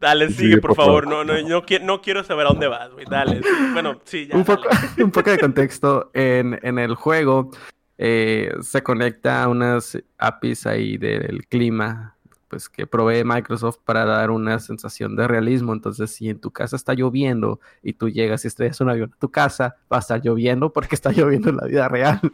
[0.00, 1.04] Dale, sigue, por por favor.
[1.04, 1.26] favor.
[1.26, 3.06] No, no, no, no quiero saber a dónde vas, güey.
[3.10, 3.40] Dale.
[3.72, 4.36] Bueno, sí, ya.
[4.36, 5.04] un, poco, dale.
[5.04, 6.10] un poco de contexto.
[6.14, 7.50] En, en el juego
[7.98, 12.15] eh, se conecta a unas APIs ahí del clima,
[12.48, 15.72] pues que provee Microsoft para dar una sensación de realismo.
[15.72, 19.18] Entonces, si en tu casa está lloviendo y tú llegas y estrellas un avión a
[19.18, 22.20] tu casa, va a estar lloviendo porque está lloviendo en la vida real.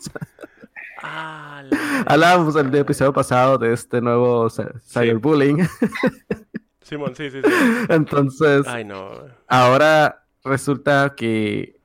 [1.05, 5.67] Ah, la- Hablábamos en el episodio pasado de este nuevo cy- cyberbullying.
[6.83, 7.51] Simón, sí, sí, sí.
[7.89, 9.11] Entonces, Ay, no.
[9.49, 11.81] Ahora resulta que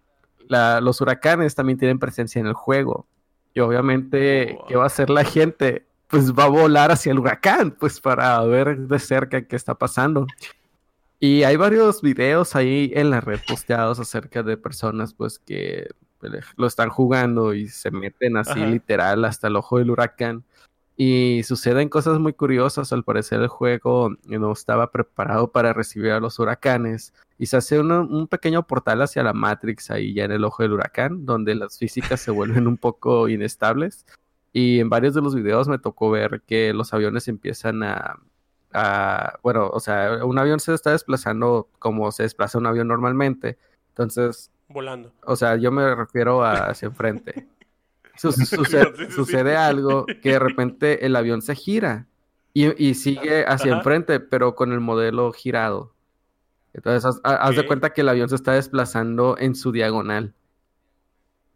[0.48, 3.08] la- los huracanes también tienen presencia en el juego.
[3.56, 4.66] Y obviamente, Wow.
[4.68, 5.87] ¿qué va a hacer la gente?
[6.10, 10.26] Pues va a volar hacia el huracán, pues para ver de cerca qué está pasando.
[11.20, 15.90] Y hay varios videos ahí en la red posteados acerca de personas pues que
[16.20, 18.66] pues, lo están jugando y se meten así Ajá.
[18.68, 20.44] literal hasta el ojo del huracán.
[20.96, 22.92] Y suceden cosas muy curiosas.
[22.94, 27.14] Al parecer el juego no estaba preparado para recibir a los huracanes.
[27.38, 30.64] Y se hace una- un pequeño portal hacia la Matrix ahí ya en el ojo
[30.64, 34.06] del huracán, donde las físicas se vuelven un poco inestables.
[34.60, 38.18] Y en varios de los videos me tocó ver que los aviones empiezan a,
[38.74, 43.60] a- bueno, o sea, un avión se está desplazando como se desplaza un avión normalmente.
[43.90, 45.12] Entonces, Volando.
[45.26, 47.48] o sea, yo me refiero a hacia enfrente.
[48.16, 49.12] Su- suce- Sí, sí, sí.
[49.12, 52.08] sucede algo que de repente el avión se gira
[52.52, 53.78] y, y sigue hacia Ajá.
[53.78, 55.94] enfrente, pero con el modelo girado.
[56.74, 60.34] Entonces, haz, ha- haz de cuenta que el avión se está desplazando en su diagonal.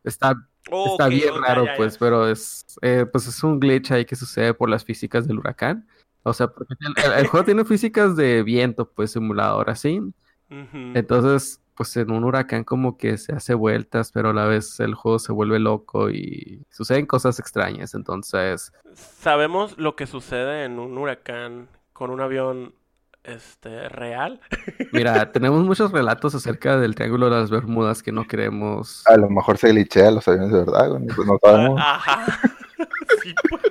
[0.03, 1.77] Está, Oh, está bien raro, ya, ya.
[1.77, 5.39] pues, pero es, eh, pues es un glitch ahí que sucede por las físicas del
[5.39, 5.87] huracán.
[6.23, 6.75] O sea, porque
[7.17, 9.99] el, juego tiene físicas de viento, pues simulador así.
[10.49, 14.95] Entonces, pues en un huracán como que se hace vueltas, pero a la vez el
[14.95, 17.95] juego se vuelve loco y suceden cosas extrañas.
[17.95, 22.75] Entonces, ¿Sabemos lo que sucede en un huracán con un avión
[23.23, 24.39] este real?
[24.91, 29.05] mira, tenemos muchos relatos acerca del Triángulo de las Bermudas que no queremos.
[29.07, 31.79] A lo mejor se glitchea los aviones de verdad, güey, pues no sabemos.
[31.81, 32.25] Ajá.
[33.21, 33.61] Sí, pues.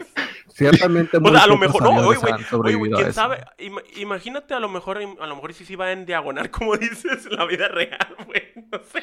[0.54, 3.12] Ciertamente O sea, a lo mejor, no, oye, güey, oye, quién eso.
[3.14, 6.76] sabe, Ima- imagínate a lo mejor, a lo mejor sí sí va en diagonal, como
[6.76, 9.02] dices, en la vida real, güey, no sé.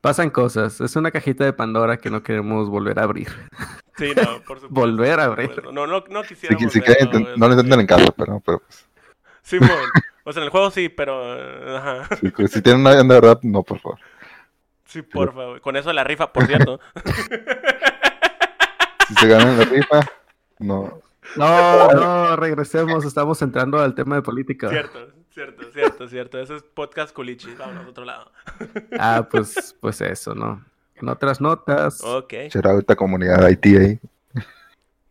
[0.00, 0.80] Pasan cosas.
[0.80, 3.28] Es una cajita de Pandora que no queremos volver a abrir.
[3.96, 4.68] Sí, no, por supuesto.
[4.70, 5.64] Volver a abrir.
[5.72, 8.58] No, no, no Si, quisiéramos si inten- no lo este, intenten en casa, pero, pero
[8.60, 8.86] pues,
[9.42, 9.70] Simón,
[10.24, 13.08] o sea, en el juego sí, pero, eh, ajá, si, pues, si tienen un avión
[13.08, 13.98] de verdad, no, por favor.
[14.84, 15.60] sí, por favor.
[15.60, 16.78] Con eso de la rifa, por cierto.
[19.08, 20.00] Si se ganan la rifa,
[20.58, 21.00] no.
[21.36, 23.04] No, no, regresemos.
[23.04, 24.68] Estamos entrando al tema de política.
[24.68, 24.98] Cierto,
[25.32, 26.38] cierto, cierto, cierto.
[26.40, 27.54] Eso es podcast culichi.
[27.54, 28.32] Vámonos a otro lado.
[28.98, 30.64] Ah, pues, pues eso, ¿no?
[31.00, 32.02] En otras notas.
[32.02, 32.32] Ok.
[32.50, 34.00] Shout out a comunidad IT ahí.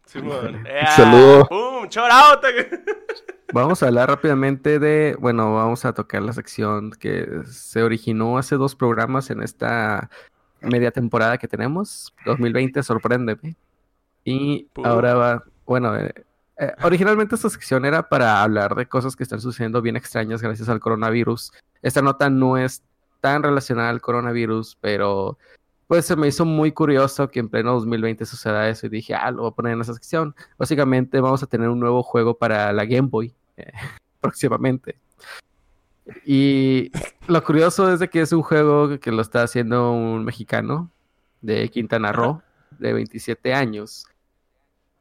[0.06, 0.64] Simón.
[0.96, 1.46] Saludo.
[1.48, 1.88] ¡Pum!
[1.90, 2.44] ¡Shout out!
[3.54, 8.56] Vamos a hablar rápidamente de, bueno, vamos a tocar la sección que se originó hace
[8.58, 10.10] dos programas en esta
[10.60, 12.14] media temporada que tenemos.
[12.26, 13.56] 2020, sorpréndeme.
[14.26, 14.86] Y Pum.
[14.86, 16.14] ahora va, bueno, eh,
[16.58, 20.68] eh, originalmente esta sección era para hablar de cosas que están sucediendo bien extrañas gracias
[20.68, 21.54] al coronavirus.
[21.82, 22.84] Esta nota no es
[23.22, 25.38] tan relacionada al coronavirus, pero
[25.88, 29.30] pues se me hizo muy curioso que en pleno 2020 suceda eso y dije, ah,
[29.32, 30.36] lo voy a poner en esa sección.
[30.58, 33.72] Básicamente vamos a tener un nuevo juego para la Game Boy eh,
[34.20, 34.98] próximamente.
[36.26, 36.92] Y
[37.28, 40.92] lo curioso es de que es un juego que lo está haciendo un mexicano
[41.42, 44.08] de Quintana Roo, de 27 años.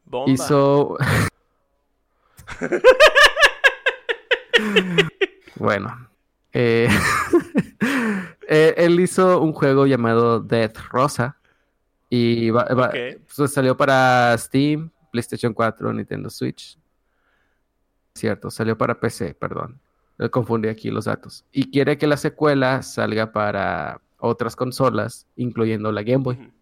[0.05, 0.33] Bomba.
[0.33, 0.97] Hizo...
[5.57, 6.09] bueno.
[6.53, 6.89] eh,
[8.49, 11.37] eh, él hizo un juego llamado Death Rosa.
[12.11, 13.21] Y va- va- Ok.
[13.37, 16.79] pues, salió para Steam, PlayStation 4, Nintendo Switch.
[18.15, 19.81] Cierto, salió para PC, perdón.
[20.19, 21.45] Le confundí aquí los datos.
[21.51, 26.53] Y quiere que la secuela salga para otras consolas, incluyendo la Game Boy.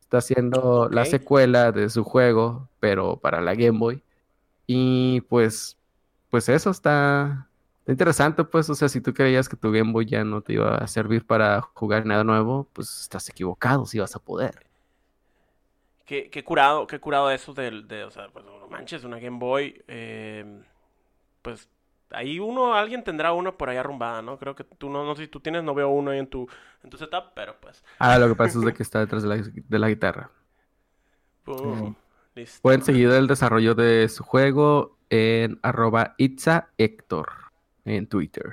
[0.00, 4.02] Está haciendo la secuela de su juego, pero para la Game Boy.
[4.66, 5.76] Y pues,
[6.30, 7.46] pues eso está,
[7.86, 8.68] está interesante, pues.
[8.70, 11.24] O sea, si tú creías que tu Game Boy ya no te iba a servir
[11.26, 14.66] para jugar nada nuevo, pues estás equivocado si vas a poder.
[16.04, 19.38] Qué, qué curado, qué curado eso del, de, o sea, pues no manches, una Game
[19.38, 20.62] Boy, eh,
[21.42, 21.68] pues
[22.10, 24.38] ahí uno, alguien tendrá uno por ahí arrumbada, ¿no?
[24.38, 26.48] Creo que tú no, no sé si tú tienes, no veo uno ahí en tu,
[26.84, 29.28] en tu setup, pero pues, Ah, lo que pasa es de que está detrás de
[29.28, 30.30] la, de la guitarra.
[31.44, 31.94] pum,
[32.34, 32.62] listo.
[32.62, 37.45] Pueden seguir el desarrollo de su juego en arroba Itza Héctor
[37.86, 38.52] en Twitter.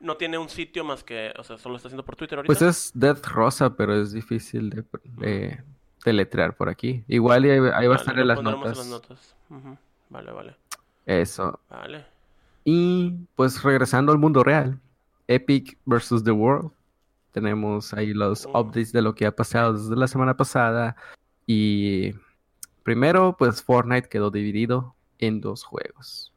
[0.00, 2.48] No tiene un sitio más que, o sea, solo está haciendo por Twitter ahorita.
[2.48, 5.62] Pues es Death Rosa, pero es difícil de,
[6.04, 7.04] de por aquí.
[7.08, 8.76] Igual ahí, ahí va a estar en las notas.
[8.88, 9.34] las
[10.10, 10.56] Vale, vale.
[11.06, 11.60] Eso.
[11.70, 12.04] Vale.
[12.64, 14.78] Y pues regresando al mundo real,
[15.26, 16.70] Epic versus The World.
[17.32, 18.60] Tenemos ahí los Oh.
[18.60, 20.96] updates de lo que ha pasado desde la semana pasada.
[21.46, 22.14] Y
[22.82, 26.32] primero, pues Fortnite quedó dividido en dos juegos.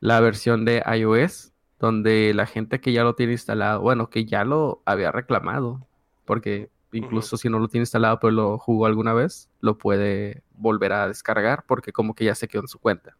[0.00, 4.44] La versión de iOS, donde la gente que ya lo tiene instalado, bueno, que ya
[4.44, 5.86] lo había reclamado,
[6.24, 10.92] porque incluso si no lo tiene instalado, pero lo jugó alguna vez, lo puede volver
[10.92, 13.16] a descargar, porque como que ya se quedó en su cuenta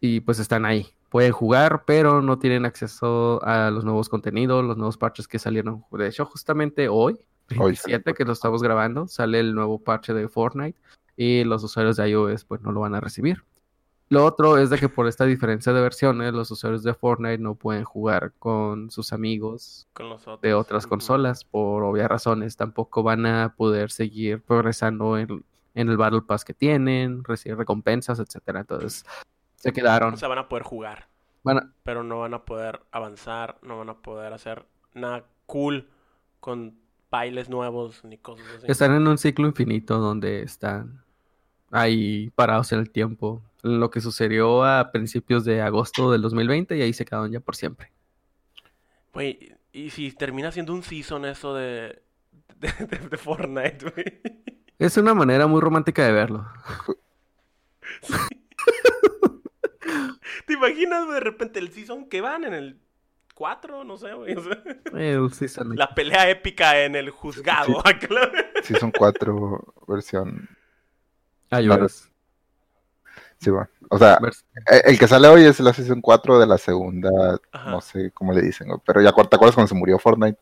[0.00, 0.88] y pues están ahí.
[1.08, 5.84] Pueden jugar, pero no tienen acceso a los nuevos contenidos, los nuevos parches que salieron.
[5.92, 7.18] De hecho, justamente hoy,
[7.58, 7.98] Hoy salió.
[7.98, 10.78] 27 que lo estamos grabando, sale el nuevo parche de Fortnite
[11.16, 13.44] y los usuarios de iOS pues no lo van a recibir.
[14.10, 17.54] Lo otro es de que por esta diferencia de versiones, los usuarios de Fortnite no
[17.54, 20.40] pueden jugar con sus amigos Con los otros.
[20.42, 22.56] de otras consolas por obvias razones.
[22.56, 28.18] Tampoco van a poder seguir progresando en, en el Battle Pass que tienen, recibir recompensas,
[28.20, 28.60] etcétera.
[28.60, 29.04] Entonces
[29.56, 30.14] se quedaron.
[30.14, 31.08] O sea, van a poder jugar,
[31.42, 35.88] Van a- pero no van a poder avanzar, no van a poder hacer nada cool
[36.40, 36.74] con
[37.10, 38.66] bailes nuevos ni cosas así.
[38.70, 41.02] están en un ciclo infinito donde están
[41.70, 43.42] ahí parados en el tiempo.
[43.66, 47.56] Lo que sucedió a principios de agosto del 2020 y ahí se quedaron ya por
[47.56, 47.90] siempre.
[49.14, 52.02] Güey, y si termina siendo un season eso de,
[52.58, 54.20] de, de- de Fortnite, güey.
[54.78, 56.46] Es una manera muy romántica de verlo.
[60.46, 62.78] ¿Te imaginas de repente el season que van en el
[63.34, 63.84] 4?
[63.84, 64.34] No sé, güey.
[64.36, 67.82] o sea, El season- la pelea épica en el juzgado.
[68.62, 70.48] Sí, son cuatro versión.
[71.50, 72.10] iOS.
[73.40, 73.68] Sí, bueno.
[73.90, 74.18] O sea,
[74.70, 77.10] eh, el que sale hoy es la Season 4 de la segunda,
[77.52, 77.70] Ajá.
[77.70, 80.38] no sé cómo le dicen, pero ya te acuerdas cuando se murió Fortnite,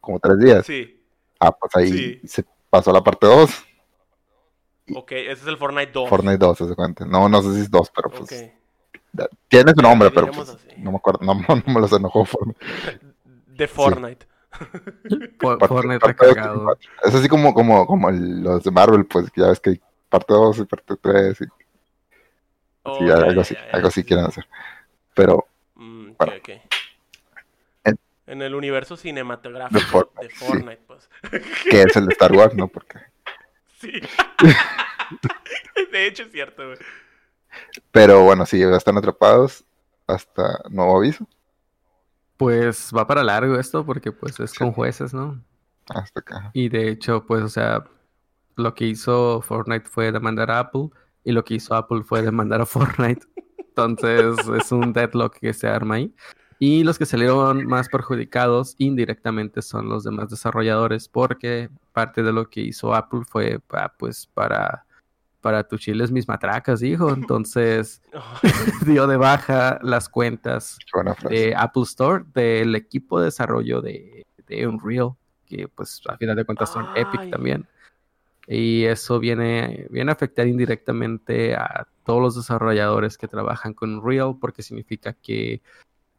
[0.00, 0.66] como tres días.
[0.66, 0.96] sí,
[1.38, 2.20] Ah, pues ahí Sí.
[2.28, 3.50] se pasó la parte 2,
[4.94, 6.08] ok, ese es el Fortnite 2.
[6.08, 7.06] Fortnite 2, se cuenta.
[7.06, 8.28] No, no sé si es 2, pero pues
[9.48, 12.60] tiene su nombre, pero pues, no me acuerdo, no, no me los enojó Fortnite.
[13.46, 14.26] De Fortnite.
[15.38, 16.76] For- Parte- Fortnite recargado.
[17.04, 20.34] Es así como, como, como los de Marvel, pues que ya ves que hay parte
[20.34, 21.44] 2 y parte 3 y
[22.82, 24.06] Oh, sí, ya, algo ya, así, ya, ya, algo así sí.
[24.06, 24.46] quieren hacer.
[25.14, 26.32] Pero Mm, ok, Bueno.
[26.40, 26.48] ok.
[27.84, 30.44] En- En el universo cinematográfico De Fortnite, de sí.
[30.44, 31.10] Fortnite, pues.
[31.70, 32.68] que es el de Star Wars, ¿no?
[32.68, 32.98] Porque
[33.78, 33.92] Sí.
[35.92, 36.78] de hecho es cierto, güey.
[37.90, 39.64] Pero bueno, sí, ya están atrapados
[40.06, 41.26] hasta nuevo aviso.
[42.36, 44.58] Pues va para largo esto porque pues es Sí.
[44.58, 45.42] con jueces, ¿no?
[45.88, 46.50] Hasta acá.
[46.54, 47.84] Y de hecho, pues, o sea,
[48.56, 50.90] lo que hizo Fortnite fue demandar a Apple
[51.24, 53.26] y lo que hizo Apple fue demandar a Fortnite.
[53.58, 56.14] Entonces es un deadlock que se arma ahí.
[56.58, 62.50] Y los que salieron más perjudicados indirectamente son los demás desarrolladores porque parte de lo
[62.50, 64.84] que hizo Apple fue ah, pues para
[65.40, 67.10] para tu chiles mis matracas, dijo.
[67.10, 68.02] Entonces
[68.84, 70.76] dio de baja las cuentas
[71.30, 75.12] de Apple Store del equipo de desarrollo de, de Unreal,
[75.46, 77.02] que pues a final de cuentas son Ay.
[77.02, 77.66] Epic también.
[78.52, 84.38] Y eso viene, viene a afectar indirectamente a todos los desarrolladores que trabajan con Unreal,
[84.40, 85.62] porque significa que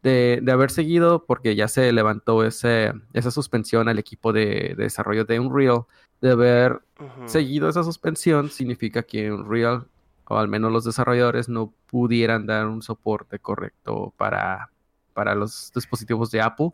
[0.02, 4.84] de, de haber seguido, porque ya se levantó ese, esa suspensión al equipo de, de
[4.84, 5.82] desarrollo de Unreal,
[6.22, 6.82] de haber
[7.26, 9.88] seguido esa suspensión significa que Unreal,
[10.24, 14.72] o al menos los desarrolladores, no pudieran dar un soporte correcto para,
[15.14, 16.70] para los dispositivos de Apple.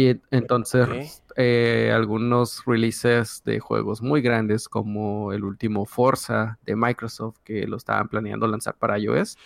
[0.00, 7.36] Y entonces eh, algunos releases de juegos muy grandes como el último Forza de Microsoft
[7.44, 9.36] que lo estaban planeando lanzar para iOS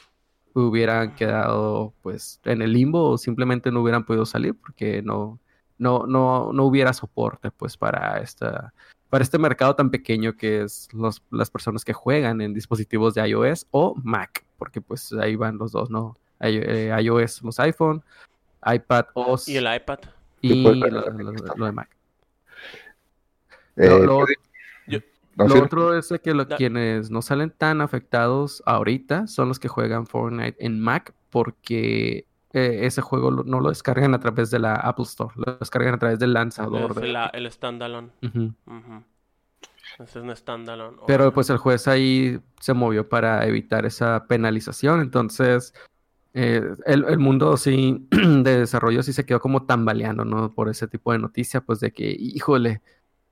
[0.54, 5.40] hubieran quedado pues en el limbo o simplemente no hubieran podido salir porque no,
[5.76, 8.72] no, no, no hubiera soporte pues para esta
[9.10, 13.28] para este mercado tan pequeño que es los, las personas que juegan en dispositivos de
[13.28, 16.16] iOS o Mac, porque pues ahí van los dos, ¿no?
[16.40, 18.02] I- eh, iOS, los iPhone,
[18.64, 19.98] iPad OS Y el iPad.
[20.52, 21.88] Y lo, pero- lo- lo de Mac.
[23.76, 24.26] Eh, Lo, lo-
[25.36, 29.66] no, lo sí, otro es que quienes no salen tan afectados ahorita son los que
[29.66, 34.60] juegan Fortnite en Mac porque eh, ese juego lo- no lo descargan a través de
[34.60, 36.92] la Apple Store, lo descargan a través del lanzador.
[36.92, 38.10] Es de- la- el standalone.
[38.22, 38.52] Ujú.
[39.98, 40.98] Ese es un standalone.
[41.08, 45.00] Pero pues el juez ahí se movió para evitar esa penalización.
[45.00, 45.74] Entonces,
[46.34, 50.52] eh, el, el mundo sí de desarrollo sí se quedó como tambaleando, ¿no?
[50.52, 52.82] Por ese tipo de noticia, pues de que, híjole,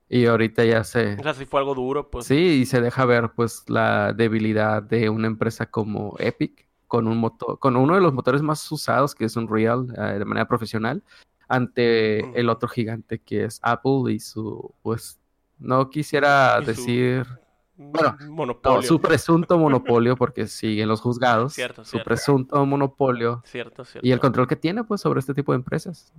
[0.09, 1.15] y ahorita ya se...
[1.15, 2.27] O sea, si fue algo duro, pues.
[2.27, 7.17] Sí, y se deja ver pues la debilidad de una empresa como Epic con un
[7.19, 11.03] motor, con uno de los motores más usados que es Unreal eh, de manera profesional
[11.49, 12.53] ante el Ujú.
[12.57, 15.19] otro gigante que es Apple y su pues
[15.59, 17.27] no quisiera Y su- decir
[17.91, 18.77] Bueno, monopolio.
[18.77, 21.55] No, su presunto monopolio, porque siguen los juzgados.
[21.55, 22.05] Cierto, su cierto.
[22.09, 24.07] presunto monopolio Cierto, cierto.
[24.07, 26.13] y el control que tiene, pues, sobre este tipo de empresas.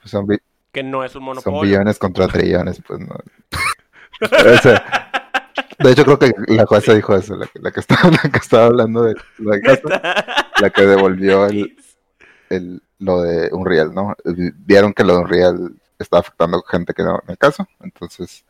[0.00, 0.26] Pues son,
[0.72, 1.62] Que no es un son monopolio.
[1.62, 3.14] billones contra trillones, pues no.
[4.20, 4.80] Ese-
[5.78, 8.38] de hecho, creo que la jueza dijo eso, la, que- la que estaba, la que
[8.38, 10.14] estaba hablando de lo de casa,
[10.60, 11.76] la que devolvió el,
[12.50, 14.14] el- lo de Unreal, ¿no?
[14.24, 18.44] Vieron que lo de Unreal estaba afectando a gente que no en el caso, entonces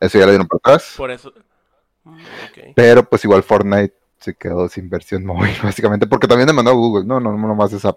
[0.00, 0.94] eso ya le dieron para atrás.
[0.96, 1.32] Por eso.
[2.74, 7.04] Pero pues igual Fortnite se quedó sin versión móvil, básicamente, porque también demandó a Google,
[7.06, 7.96] no, no, no más esa.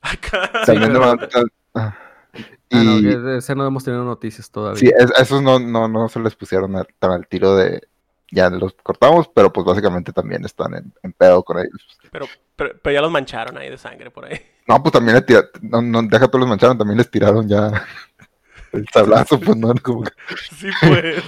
[0.00, 0.50] Acá.
[0.66, 4.80] También pero- demandó- Ah, no, y que de ese no hemos tenido noticias todavía.
[4.80, 7.82] sí, es- esos no, no, no se les pusieron a- tan al tiro de
[8.30, 11.86] ya los cortamos, pero pues básicamente también están en, en pedo con ellos.
[12.10, 12.24] Pero,
[12.56, 14.40] pero, pero ya los mancharon ahí de sangre por ahí.
[14.66, 17.84] No, pues también le tiraron, no, no, deja todos los mancharon, también les tiraron ya
[18.72, 20.12] el sablazo, pues no, como que-
[20.56, 21.24] Sí, pues.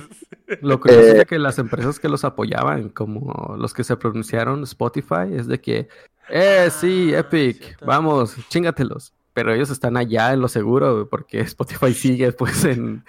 [0.61, 3.97] Lo curioso es Eh, de que las empresas que los apoyaban, como los que se
[3.97, 5.89] pronunciaron Spotify, es de que,
[6.31, 7.87] eh, sí, Ah, Epic, cierto.
[7.87, 9.13] vamos, chingatelos.
[9.33, 13.05] Pero ellos están allá en lo seguro, porque Spotify sigue, pues, en...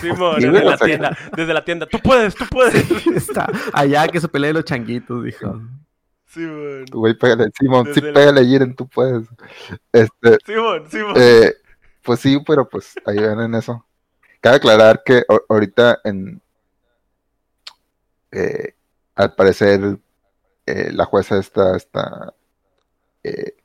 [0.00, 1.18] Simón, Sí, desde la tienda.
[1.36, 1.86] Desde la tienda.
[1.86, 3.06] Tú puedes, tú puedes.
[3.14, 5.60] está allá que se peleen los changuitos, dijo.
[6.26, 6.84] Simón.
[6.90, 9.28] Güey, pégale, Simón, sí, la- pégale, Jiren, tú puedes.
[9.92, 11.12] Este, Simón, Simón.
[11.16, 11.52] eh,
[12.02, 13.84] pues sí, pero pues ahí ven en eso.
[14.40, 16.40] Cabe aclarar que ahorita en
[18.32, 18.74] eh,
[19.14, 19.98] al parecer
[20.66, 22.34] eh, la jueza está, está
[23.24, 23.56] eh,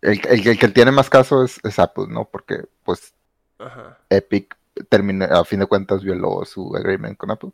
[0.00, 2.24] el, el- el que tiene más caso es, es Apple, ¿no?
[2.24, 3.14] Porque pues
[3.58, 3.98] Ajá.
[4.10, 4.56] Epic
[4.88, 7.50] terminó, a fin de cuentas violó su agreement con Apple.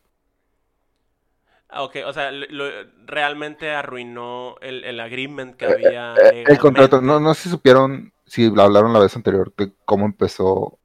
[1.69, 2.71] Ah, ok, o sea, lo-
[3.07, 6.15] realmente arruinó el, el agreement que había.
[6.33, 9.73] Eh, el contrato, no, no sé si supieron, si lo hablaron la vez anterior, de
[9.85, 10.79] cómo empezó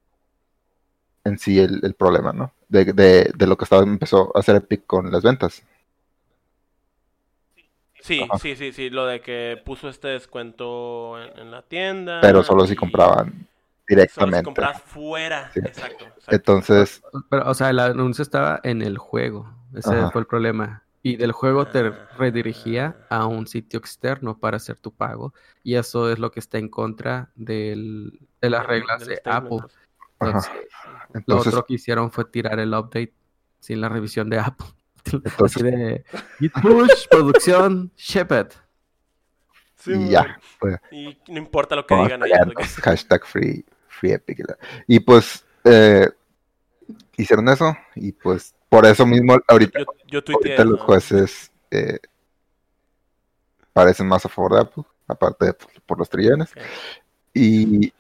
[1.23, 2.51] en sí el, el problema, ¿no?
[2.69, 5.63] De, de, de lo que estaba, empezó a hacer Epic con las ventas.
[8.01, 8.37] Sí, Ajá.
[8.39, 12.21] sí, sí, sí, lo de que puso este descuento en, en la tienda.
[12.21, 14.43] Pero solo si compraban Solo si directamente.
[14.45, 15.51] compras fuera.
[15.53, 15.59] Sí.
[15.59, 16.31] Exacto, exacto.
[16.35, 19.51] Entonces, Pero, o sea, el anuncio estaba en el juego.
[19.75, 20.11] Ese Ajá.
[20.11, 20.83] fue el problema.
[21.01, 22.07] Y del juego te Ah.
[22.17, 25.33] redirigía a un sitio externo para hacer tu pago.
[25.63, 29.59] Y eso es lo que está en contra del- de las reglas de Apple.
[31.13, 33.13] Entonces, lo otro que hicieron fue tirar el update
[33.59, 34.67] sin la revisión de Apple.
[35.05, 36.03] Entonces- Así de
[36.39, 37.91] Git push, producción.
[39.75, 42.37] Sí, y ya, pues, Y no importa lo que digan a ellos.
[42.39, 44.39] pelearnos, hashtag free, free Epic.
[44.87, 46.09] y pues, eh,
[47.15, 50.51] hicieron eso, y pues, por eso mismo, ahorita Yo, yo tuiteé.
[50.57, 51.97] Ahorita los jueces eh,
[53.71, 56.49] parecen más a favor de Apple, aparte de por, por los trillones.
[57.33, 57.93] Y,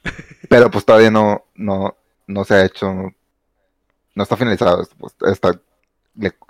[0.49, 1.95] pero pues todavía no, no,
[2.29, 2.93] no se ha hecho,
[4.15, 4.81] no está finalizado.
[4.83, 5.59] esto, pues, hasta,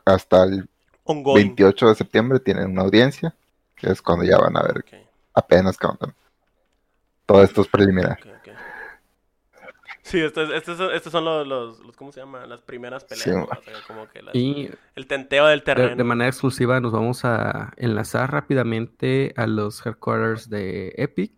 [0.05, 0.69] hasta el
[1.05, 1.47] Ongoing.
[1.55, 3.33] 28 de septiembre tienen una audiencia,
[3.75, 4.83] que es cuando ya van a ver
[5.33, 6.13] apenas van-
[7.25, 8.19] Todo esto es preliminar.
[8.21, 8.55] ok, ok.
[10.01, 12.45] Sí, estos, estos, son- estos son los, los, los- ¿cómo se llama?
[12.45, 13.23] Las primeras peleas.
[13.23, 13.45] Sí, ¿no?
[13.47, 13.57] man.
[13.59, 15.95] O sea, como que las- Y el tenteo del de, terreno.
[15.95, 21.31] de manera exclusiva nos vamos a enlazar rápidamente a los headquarters de Epic.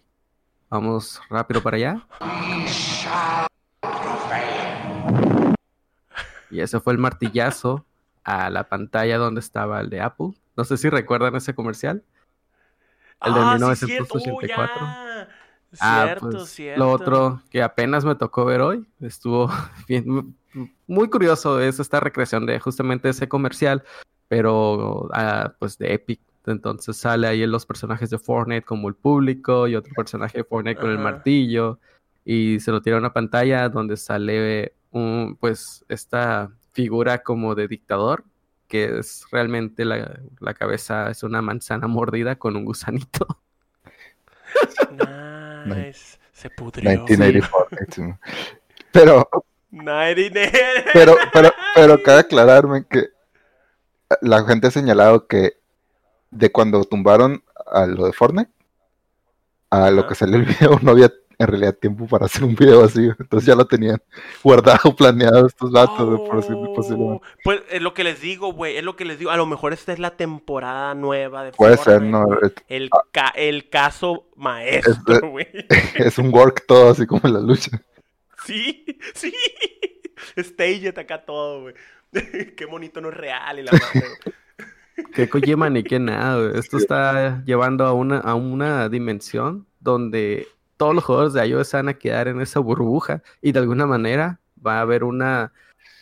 [0.70, 2.08] Vamos rápido para allá.
[6.52, 7.86] Y ese fue el martillazo
[8.24, 10.34] a la pantalla donde estaba el de Apple.
[10.56, 12.04] No sé si recuerdan ese comercial.
[13.26, 14.16] el de Ah, sí, cierto.
[14.16, 14.76] 1984.
[14.76, 15.28] Oh, ya.
[15.80, 16.80] Ah, Cierto, pues, cierto.
[16.80, 19.50] Lo otro que apenas me tocó ver hoy, estuvo
[19.88, 20.36] bien,
[20.88, 23.84] muy curioso, es esta recreación de justamente ese comercial,
[24.28, 26.20] pero ah, pues de Epic.
[26.46, 30.82] Entonces sale ahí los personajes de Fortnite como el público y otro personaje de Fortnite
[30.82, 31.80] con el martillo
[32.26, 37.68] y se lo tira a una pantalla donde sale un, pues esta figura como de
[37.68, 38.24] dictador
[38.68, 43.28] que es realmente la, la cabeza es una manzana mordida con un gusanito.
[45.66, 46.18] Nice.
[46.32, 46.90] Se pudrió.
[46.90, 47.78] 1984.
[47.92, 48.02] sí.
[48.92, 49.30] Pero,
[49.72, 50.86] 99.
[50.94, 53.10] pero, pero, pero cabe aclararme que
[54.22, 55.58] la gente ha señalado que
[56.32, 58.52] de cuando tumbaron a lo de Fortnite
[59.70, 61.12] a lo que salió el video no había
[61.42, 64.02] en realidad tiempo para hacer un video así, entonces ya lo tenían
[64.44, 66.30] guardado, planeado estos datos, Oh,
[66.76, 67.26] posiblemente.
[67.44, 68.78] Pues es lo que les digo, güey.
[68.78, 69.32] Es lo que les digo.
[69.32, 72.26] A lo mejor esta es la temporada nueva de Puede ser, no,
[72.68, 73.02] El, Ah.
[73.12, 75.48] ca- el caso maestro, Es- güey.
[75.96, 77.82] es un work todo así como en la lucha.
[78.46, 79.34] Sí, sí.
[80.38, 81.76] Staged acá todo, güey.
[82.56, 84.08] Qué bonito no es real y la madre.
[85.14, 86.60] Que Kojima ni que nada, güey.
[86.60, 90.48] Esto está llevando a una, a una dimensión donde
[90.82, 94.40] todos los jugadores de iOS van a quedar en esa burbuja y de alguna manera
[94.66, 95.54] va a haber una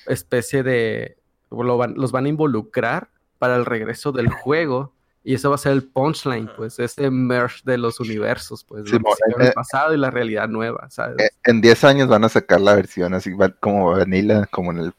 [0.08, 1.18] especie de
[1.52, 3.10] lo van- los van a involucrar
[3.40, 4.94] para el regreso del juego.
[5.22, 8.96] Y eso va a ser el punchline, pues, ese merge de los universos, pues, Sí,
[8.96, 11.18] en eh, el pasado y la realidad nueva, ¿sabes?
[11.20, 14.78] Eh, En 10 años van a sacar la versión así va- como vanilla, como en
[14.78, 14.94] el,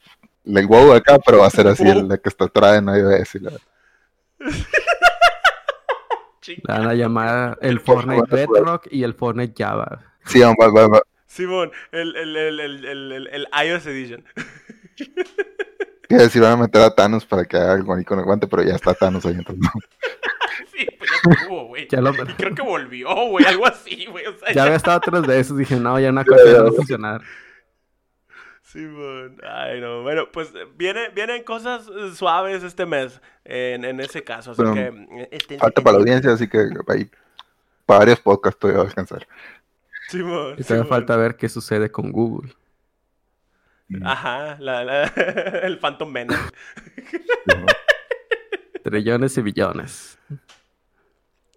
[0.45, 3.33] el WoW acá, pero va a ser así el- la que está atrás en iOS.
[3.35, 3.51] y la-
[6.47, 10.01] Le van a llamar el Fortnite Bedrock y el Fortnite Java.
[10.25, 14.23] Sí, va, va- va- Simón, el, el, el, el, el, el- el iOS Edition.
[16.09, 18.47] a decir, van a meter a Thanos para que haga algo ahí con el guante,
[18.47, 19.61] pero ya está Thanos ahí entonces.
[19.63, 19.71] no.
[20.73, 21.87] Sí, pues ya estuvo, güey.
[21.89, 24.25] Ya lo- Y creo que volvió, güey, algo así, güey.
[24.25, 26.69] O sea, Ya había estado tres veces, dije, no, ya una cosa ya no va
[26.69, 27.21] a funcionar.
[28.71, 29.37] Simón.
[29.43, 30.03] Ay, no.
[30.03, 34.51] Bueno, pues eh, viene, vienen cosas eh, suaves este mes en, en ese caso.
[34.51, 35.27] Así que.
[35.31, 37.09] eh, Falta para la audiencia, así que ahí,
[37.85, 39.27] para varios podcasts todavía va a descansar.
[40.09, 40.55] Simón.
[40.57, 42.53] Y todavía falta ver qué sucede con Google.
[44.05, 45.03] Ajá, la, la-
[45.63, 46.49] el Phantom Menace.
[48.83, 50.17] Trillones y billones.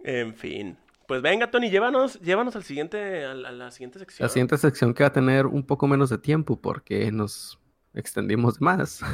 [0.03, 0.77] En fin.
[1.07, 4.25] Pues venga, Tony, llévanos, llévanos al siguiente, a la, a la siguiente sección.
[4.25, 7.59] La siguiente sección que va a tener un poco menos de tiempo porque nos
[7.95, 9.01] extendimos más.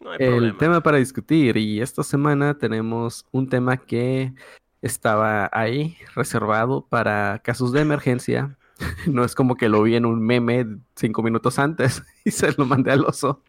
[0.00, 0.58] No hay El problema.
[0.58, 4.34] tema para discutir y esta semana tenemos un tema que
[4.82, 8.58] estaba ahí reservado para casos de emergencia.
[9.06, 12.66] No es como que lo vi en un meme cinco minutos antes y se lo
[12.66, 13.42] mandé al oso.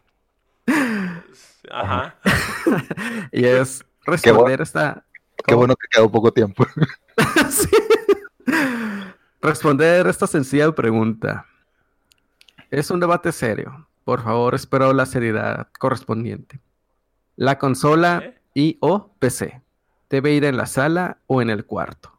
[1.70, 2.16] Ajá.
[3.32, 5.04] Y es responder esta...
[5.46, 6.64] Qué bueno que quedó poco tiempo.
[7.50, 7.68] Sí.
[9.42, 11.46] Responder esta sencilla pregunta.
[12.70, 13.86] Es un debate serio.
[14.04, 16.60] Por favor, espero la seriedad correspondiente.
[17.36, 18.38] La consola ¿Eh?
[18.54, 19.60] y o PC
[20.10, 22.12] debe ir en la sala o en el cuarto.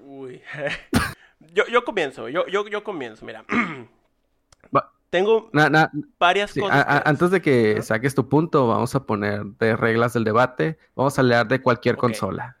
[0.00, 0.40] Uy.
[1.52, 3.44] yo, yo comienzo, yo, yo, yo comienzo, mira.
[4.74, 6.76] Va- Tengo Na- na- varias sí, cosas.
[6.76, 10.24] a- a- que- antes de que saques tu punto, vamos a poner de reglas del
[10.24, 10.78] debate.
[10.94, 12.56] Vamos a hablar de cualquier consola.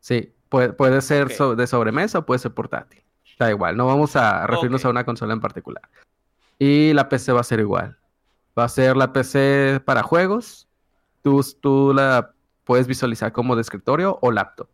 [0.00, 1.30] Sí, puede, puede ser Ok.
[1.32, 3.02] so- de sobremesa o puede ser portátil.
[3.38, 4.86] Da igual, no vamos a referirnos Ok.
[4.86, 5.88] a una consola en particular.
[6.58, 7.98] Y la PC va a ser igual.
[8.58, 10.68] Va a ser la PC para juegos.
[11.22, 12.32] Tú, tú la
[12.64, 14.68] puedes visualizar como de escritorio o laptop.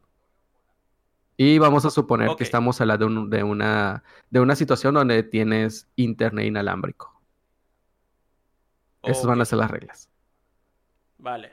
[1.37, 2.39] Y vamos a suponer Ok.
[2.39, 7.13] que estamos hablando de, un- de una, de una situación donde tienes internet inalámbrico.
[9.03, 10.09] Esas van a ser las reglas.
[11.19, 11.53] Vale.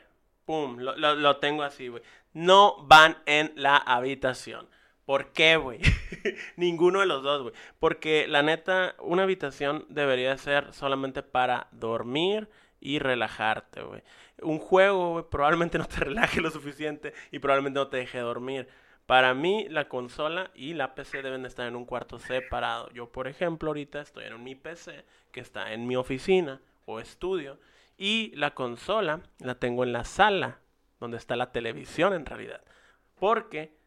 [0.77, 2.03] Lo- lo tengo así, güey.
[2.33, 4.67] No van en la habitación.
[5.05, 5.79] ¿Por qué, güey?
[6.55, 7.53] Ninguno de los dos, güey.
[7.79, 12.47] Porque la neta, una habitación debería ser solamente para dormir
[12.79, 14.01] y relajarte, güey.
[14.41, 18.67] Un juego, güey, probablemente no te relaje lo suficiente y probablemente no te deje dormir.
[19.05, 22.89] Para mí, la consola y la PC deben estar en un cuarto separado.
[22.91, 27.59] Yo, por ejemplo, ahorita estoy en mi PC que está en mi oficina o estudio
[28.01, 30.57] y la consola la tengo en la sala
[30.99, 32.61] donde está la televisión en realidad.
[33.19, 33.77] Porque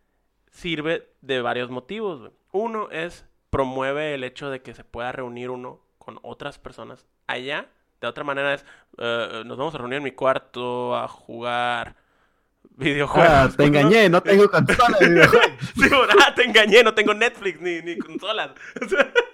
[0.52, 2.30] sirve de varios motivos.
[2.52, 7.66] Uno es promueve el hecho de que se pueda reunir uno con otras personas allá.
[8.00, 8.64] De otra manera es,
[8.98, 11.96] eh, nos vamos a reunir en mi cuarto a jugar
[12.76, 13.32] videojuegos.
[13.32, 15.50] Ah, te engañé, no tengo consola de videojuegos.
[15.74, 15.90] Sí,
[16.20, 18.52] ah, te engañé, no tengo Netflix ni, ni consolas.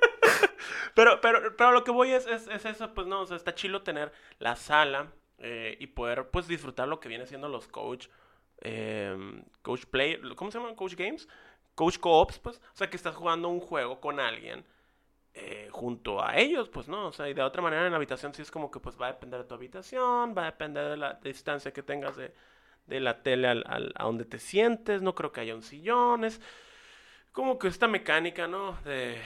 [0.95, 3.55] Pero, pero, pero lo que voy es, es, es eso, pues no, o sea, está
[3.55, 8.09] chilo tener la sala eh, y poder pues disfrutar lo que viene siendo los coach,
[8.63, 10.75] eh, coach play, ¿cómo se llaman?
[10.75, 11.29] Coach games,
[11.75, 14.65] coach co-ops, pues, o sea, que estás jugando un juego con alguien
[15.35, 18.35] eh, junto a ellos, pues no, o sea, y de otra manera en la habitación
[18.35, 20.97] sí es como que pues va a depender de tu habitación, va a depender de
[20.97, 22.35] la distancia que tengas de,
[22.87, 26.41] de la tele al- a donde te sientes, no creo que haya un sillón, es
[27.33, 28.73] como que esta mecánica, ¿no?
[28.85, 29.21] De,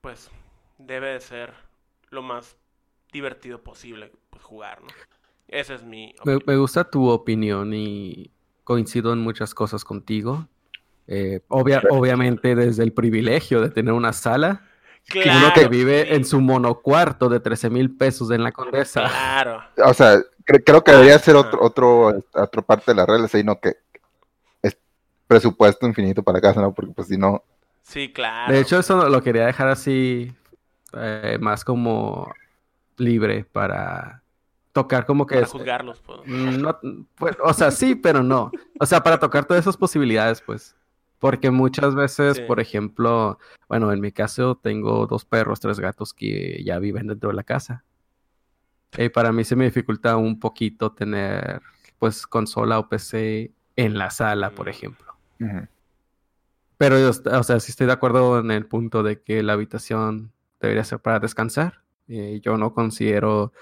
[0.00, 0.30] pues,
[0.78, 1.54] debe de ser
[2.10, 2.56] lo más
[3.12, 4.88] divertido posible, pues, jugar, ¿no?
[5.48, 6.42] Esa es mi Me, opinión.
[6.46, 8.30] me gusta tu opinión y
[8.64, 10.48] coincido en muchas cosas contigo.
[11.06, 14.68] Eh, obvia- obviamente desde el privilegio de tener una sala,
[15.24, 19.02] uno que Claro, vive sí, en su monocuarto de 13 mil pesos en la Condesa.
[19.02, 19.62] Claro.
[19.84, 23.44] O sea, cre- creo que debería ser otro, otro, otro parte de las reglas ahí,
[23.44, 23.74] no que
[24.62, 24.78] es
[25.26, 26.74] presupuesto infinito para casa, ¿no?
[26.74, 27.42] Porque pues si no,
[27.82, 28.52] Sí, claro.
[28.52, 30.32] De hecho, eso lo quería dejar así,
[30.98, 32.32] eh, más como
[32.96, 34.22] libre para
[34.72, 35.34] tocar como que...
[35.36, 36.20] para es- juzgarlos, pues.
[36.26, 36.78] No,
[37.16, 38.50] pues, o sea, sí, pero no.
[38.80, 40.76] O sea, para tocar todas esas posibilidades, pues.
[41.18, 42.42] Porque muchas veces, Sí.
[42.42, 43.38] por ejemplo,
[43.68, 47.42] bueno, en mi caso tengo dos perros, tres gatos que ya viven dentro de la
[47.42, 47.84] casa.
[48.98, 51.62] Y para mí se me dificulta un poquito tener,
[51.98, 54.70] pues, consola o PC en la sala, por Mm.
[54.70, 55.14] ejemplo.
[56.78, 60.32] Pero, yo, o sea, sí estoy de acuerdo en el punto de que la habitación
[60.66, 61.82] debería ser para descansar.
[62.08, 63.52] Eh, yo no considero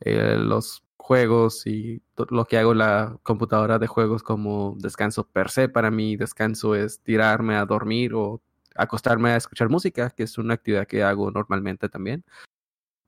[0.00, 5.50] eh, los juegos y lo que hago en la computadora de juegos como descanso per
[5.50, 5.68] se.
[5.68, 8.40] Para mí descanso es tirarme a dormir o
[8.76, 12.24] acostarme a escuchar música, que es una actividad que hago normalmente también.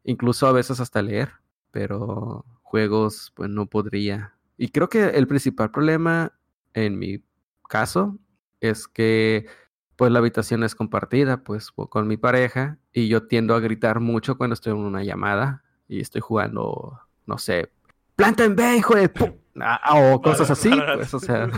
[0.02, 1.32] Incluso a veces hasta leer,
[1.70, 4.34] pero juegos pues no podría.
[4.58, 6.32] Y creo que el principal problema
[6.74, 7.22] en mi
[7.68, 8.18] caso
[8.60, 9.46] es que
[9.96, 14.36] pues la habitación es compartida pues con mi pareja y yo tiendo a gritar mucho
[14.36, 17.70] cuando estoy en una llamada y estoy jugando, no sé,
[18.16, 21.48] planta en B, hijo de pu-", ah, o cosas así, pues, o sea,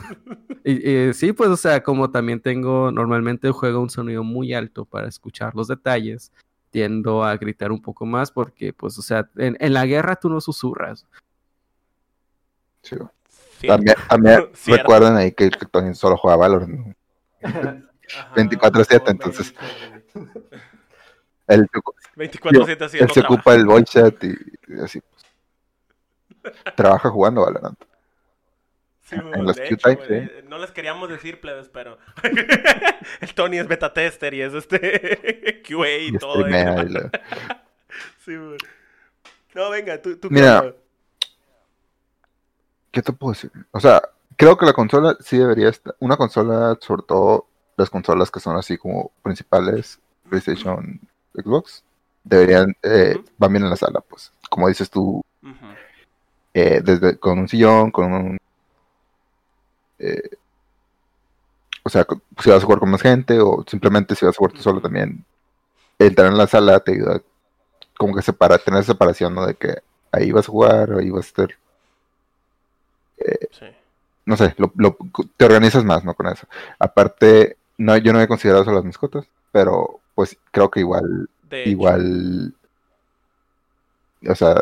[0.64, 4.84] y, y sí, pues, o sea, como también tengo, normalmente juego un sonido muy alto
[4.84, 6.32] para escuchar los detalles,
[6.70, 10.28] tiendo a gritar un poco más porque, pues, o sea, en, en la guerra tú
[10.28, 11.06] no susurras.
[12.82, 12.96] Sí.
[13.66, 16.94] También, también recuerden ahí que, que Tony solo juega Valorant.
[18.14, 18.20] ¿no?
[18.20, 19.54] Ajá, 24/7, no, entonces.
[21.46, 21.68] Él,
[22.16, 24.34] 24-7 así él se ocupa el voice chat y,
[24.68, 25.00] y así.
[25.00, 26.54] pues.
[26.74, 27.78] Trabaja jugando Valorant.
[29.02, 29.96] Sí, en los hecho, sí.
[30.08, 31.98] eh, No les queríamos decir, plebes, pero.
[33.20, 35.62] el Tony es beta tester y es este.
[35.68, 36.44] QA y, Y todo.
[38.24, 38.32] Sí.
[39.54, 40.16] No, venga, tú.
[40.16, 40.74] tú Mira.
[42.90, 43.52] ¿Qué te puedo decir?
[43.70, 44.02] O sea,
[44.36, 45.94] creo que la consola sí debería estar.
[46.00, 47.46] Una consola, sobre todo
[47.76, 49.98] las consolas que son así como principales,
[50.28, 51.00] PlayStation,
[51.34, 51.84] Xbox,
[52.24, 54.32] deberían, eh, van bien en la sala, pues.
[54.50, 55.22] Como dices tú,
[56.54, 58.38] eh, desde con un sillón, con un.
[59.98, 60.30] eh,
[61.82, 62.04] o sea,
[62.42, 64.80] si vas a jugar con más gente o simplemente si vas a jugar tú solo
[64.80, 65.24] también,
[65.98, 67.20] entrar en la sala te ayuda
[67.96, 69.46] como que separa, tener separación, ¿no?
[69.46, 69.76] De que
[70.12, 71.48] ahí vas a jugar, ahí vas a estar,
[73.52, 73.66] Sí.
[74.26, 74.96] no sé, lo- lo-
[75.36, 76.14] te organizas más, ¿no?
[76.14, 76.46] Con eso.
[76.78, 81.62] Aparte, no, yo no he considerado eso las mascotas, pero pues creo que igual, De
[81.62, 82.54] hecho, igual,
[84.28, 84.54] o sea,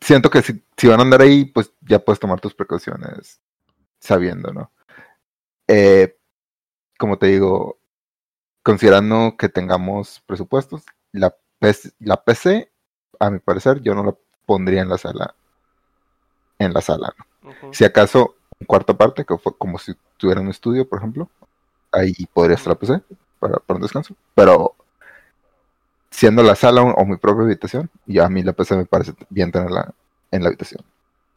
[0.00, 3.40] siento que si, si van a andar ahí, pues ya puedes tomar tus precauciones
[4.00, 4.72] sabiendo, ¿no?
[5.68, 6.16] Eh,
[6.98, 7.78] como te digo,
[8.62, 12.72] considerando que tengamos presupuestos, la PC, la PC,
[13.20, 14.14] a mi parecer, yo no la
[14.46, 15.34] pondría en la sala,
[16.58, 17.72] en la sala, ¿no?
[17.72, 21.28] Si acaso un cuarto aparte, que fue como si tuviera un estudio, por ejemplo,
[21.92, 23.02] ahí podría estar la PC
[23.38, 24.14] para, para un descanso.
[24.34, 24.74] Pero
[26.10, 29.50] siendo la sala o mi propia habitación, ya a mí la PC me parece bien
[29.50, 29.92] tenerla
[30.30, 30.82] en la habitación.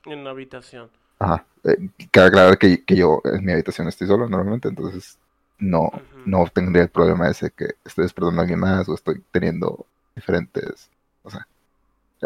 [0.06, 0.90] En la habitación.
[1.20, 1.46] Ajá.
[1.64, 5.18] Eh, cabe aclarar que, que yo en mi habitación estoy solo normalmente, entonces
[5.60, 5.90] no,
[6.26, 10.90] no tendría el problema ese que estoy despertando a alguien más o estoy teniendo diferentes,
[11.24, 11.48] o sea,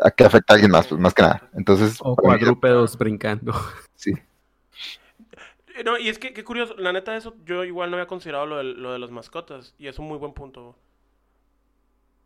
[0.01, 1.49] a que afecta a alguien más, pues más que nada.
[1.53, 3.53] Entonces, O para mí, cuadrúpedos brincando.
[3.95, 4.13] sí.
[5.75, 8.45] Eh, No, y es que, qué curioso, la neta, eso yo igual no había considerado
[8.45, 10.75] lo de, lo de las mascotas, y es un muy buen punto.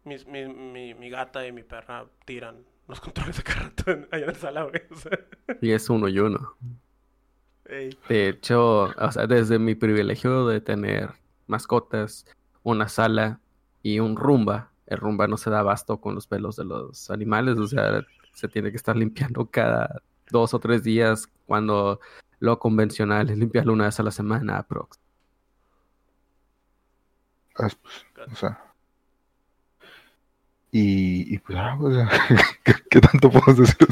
[0.04, 4.26] Mis- mi, mi, mi gata y mi perra tiran los controles de rato en- allá
[4.26, 4.82] en la sala, güey.
[4.92, 5.20] o sea,
[5.62, 6.56] Y es uno y uno.
[7.66, 7.98] ey.
[8.10, 11.10] De hecho, o sea, desde mi privilegio de tener
[11.48, 12.26] mascotas,
[12.64, 13.40] una sala
[13.84, 17.58] y un rumba, el rumba no se da abasto con los pelos de los animales,
[17.58, 22.00] o sea, se tiene que estar limpiando cada dos o tres días cuando
[22.42, 25.00] lo convencional es limpiarlo una vez a la semana aprox.
[27.60, 28.60] Es, pues, o sea.
[30.72, 32.10] Y, y pues, ah, o sea,
[32.64, 33.88] ¿qué, qué tanto puedo decir?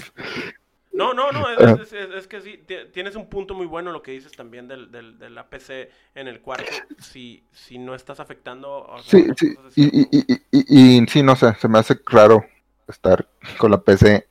[0.93, 1.81] No, no, no, es, Ajá.
[1.83, 4.67] es- es- es que sí, ti- tienes un punto muy bueno lo que dices también
[4.67, 8.83] del, del, de la PC en el cuarto, si, si no estás afectando...
[8.85, 11.99] o sea, Sí, sí, y, y, y, y, y sí, no sé, se me hace
[12.05, 12.45] raro
[12.87, 13.27] estar
[13.57, 14.27] con la PC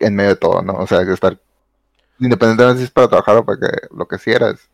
[0.00, 0.74] en medio de todo, ¿no?
[0.74, 1.38] O sea, estar
[2.22, 4.68] independientemente si es para trabajar o para que lo que quieras.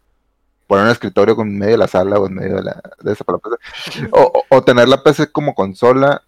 [0.66, 3.24] Poner un escritorio con medio de la sala o en medio de, la, de esa
[3.24, 4.08] para la PC.
[4.12, 6.22] O, o- o tener la PC como consola,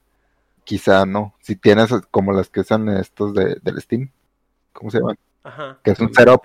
[0.64, 1.34] quizá no.
[1.40, 4.10] Si tienes como las que son estos de, del Steam,
[4.72, 5.18] ¿cómo se llaman?
[5.44, 5.78] Ajá.
[5.82, 6.44] Que es un setup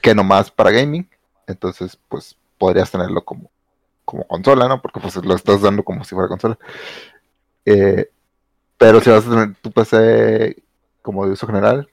[0.00, 1.08] que nomás para gaming,
[1.46, 3.50] entonces pues podrías tenerlo como,
[4.04, 4.82] como consola, ¿no?
[4.82, 6.58] Porque pues lo estás dando como si fuera consola.
[7.64, 8.10] Eh,
[8.78, 10.62] pero si vas a tener tu PC
[11.02, 11.88] como de uso general,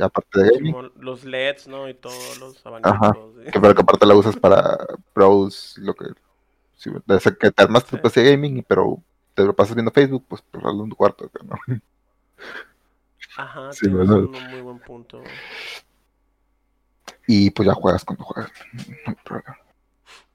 [0.00, 1.88] aparte de gaming, los LEDs, ¿no?
[1.88, 3.36] Y todos los abanicos.
[3.52, 4.78] Que pero que aparte la usas para
[5.12, 6.06] pros, lo que
[6.76, 8.02] si, de ser que te armas tu Sí.
[8.02, 9.02] PC gaming, pero
[9.34, 11.56] te lo pasas viendo Facebook, pues pues en tu cuarto, ¿no?
[13.34, 14.28] Ajá, Sí, tienes ¿verdad?
[14.28, 15.22] un muy buen punto.
[17.26, 18.52] Y pues ya juegas cuando juegas.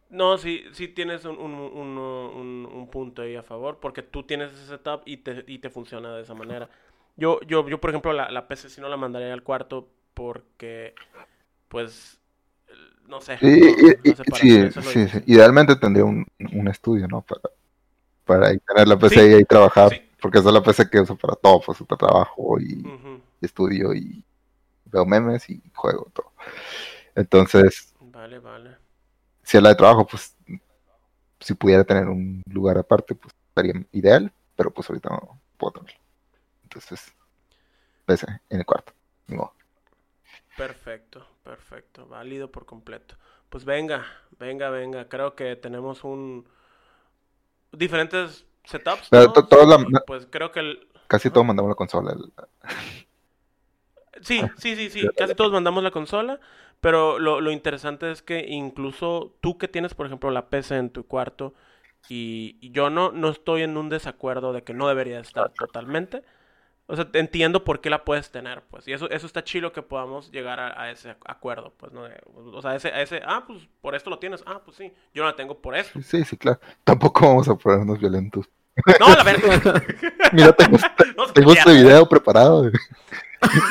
[0.09, 4.23] No sí, sí tienes un, un, un, un- un punto ahí a favor, porque tú
[4.23, 6.69] tienes ese setup y te, y te funciona de esa manera.
[7.18, 10.93] Yo, yo, yo por ejemplo, la, la PC sí no la mandaría al cuarto porque,
[11.70, 12.20] pues,
[13.07, 13.38] no sé.
[13.41, 13.68] Y- no-
[14.03, 15.20] y- sí, eso sí, sí.
[15.28, 17.22] Idealmente tendría un, un estudio, ¿no?
[17.22, 17.41] Para,
[18.26, 20.01] para tener la PC Sí, y ahí trabajar sí.
[20.22, 22.84] porque esa es la PC que uso para todo, pues para trabajo y
[23.41, 24.24] estudio y
[24.86, 26.32] veo memes y juego todo.
[27.16, 28.78] Entonces, Vale, vale.
[29.43, 30.36] si es la de trabajo, pues
[31.39, 36.04] si pudiera tener un lugar aparte, pues estaría ideal, pero pues ahorita no puedo tenerlo.
[36.76, 37.13] Entonces,
[38.05, 38.93] PC en el cuarto.
[39.28, 39.53] modo.
[40.55, 42.07] Perfecto, perfecto.
[42.07, 43.15] Válido por completo.
[43.49, 44.05] Pues venga,
[44.39, 45.07] venga, venga.
[45.09, 46.47] Creo que tenemos un...
[47.71, 49.34] Diferentes setups, ¿no?
[49.34, 50.88] to- todos la- Y, Pues creo que el...
[51.07, 52.13] Casi todos mandamos la consola.
[52.13, 52.34] el-
[54.21, 55.13] Sí, sí, sí, sí.
[55.17, 56.39] Casi todos mandamos la consola.
[56.82, 60.89] Pero lo, lo interesante es que incluso tú que tienes, por ejemplo, la PC en
[60.91, 61.53] tu cuarto
[62.07, 66.23] y, y yo no, no estoy en un desacuerdo de que no debería estar totalmente.
[66.88, 68.88] O sea, entiendo por qué la puedes tener, pues.
[68.88, 72.03] Y eso, eso está chido que podamos llegar a, a ese acuerdo, pues, ¿no?
[72.53, 74.43] O sea, ese, ese, ah, pues, por esto lo tienes.
[74.45, 75.99] Ah, pues sí, yo no la tengo por eso.
[76.03, 76.59] Sí, sí, claro.
[76.83, 78.47] Tampoco vamos a ponernos violentos.
[78.99, 79.83] No, la verdad.
[80.33, 80.77] Mira, tengo,
[81.17, 82.63] No se tengo este video preparado.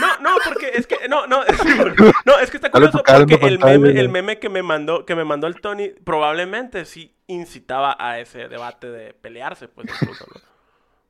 [0.00, 1.58] No, no, porque es que, no, no, es,
[2.24, 5.24] no, es que está curioso porque el meme, el meme que me mandó, que me
[5.24, 10.53] mandó el Tony, probablemente sí incitaba a ese debate de pelearse, pues incluso, ¿no?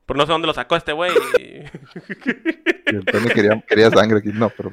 [0.06, 1.12] Pero no sé dónde lo sacó este güey.
[1.38, 1.64] y-
[3.34, 4.30] quería, quería sangre aquí.
[4.32, 4.72] No, pero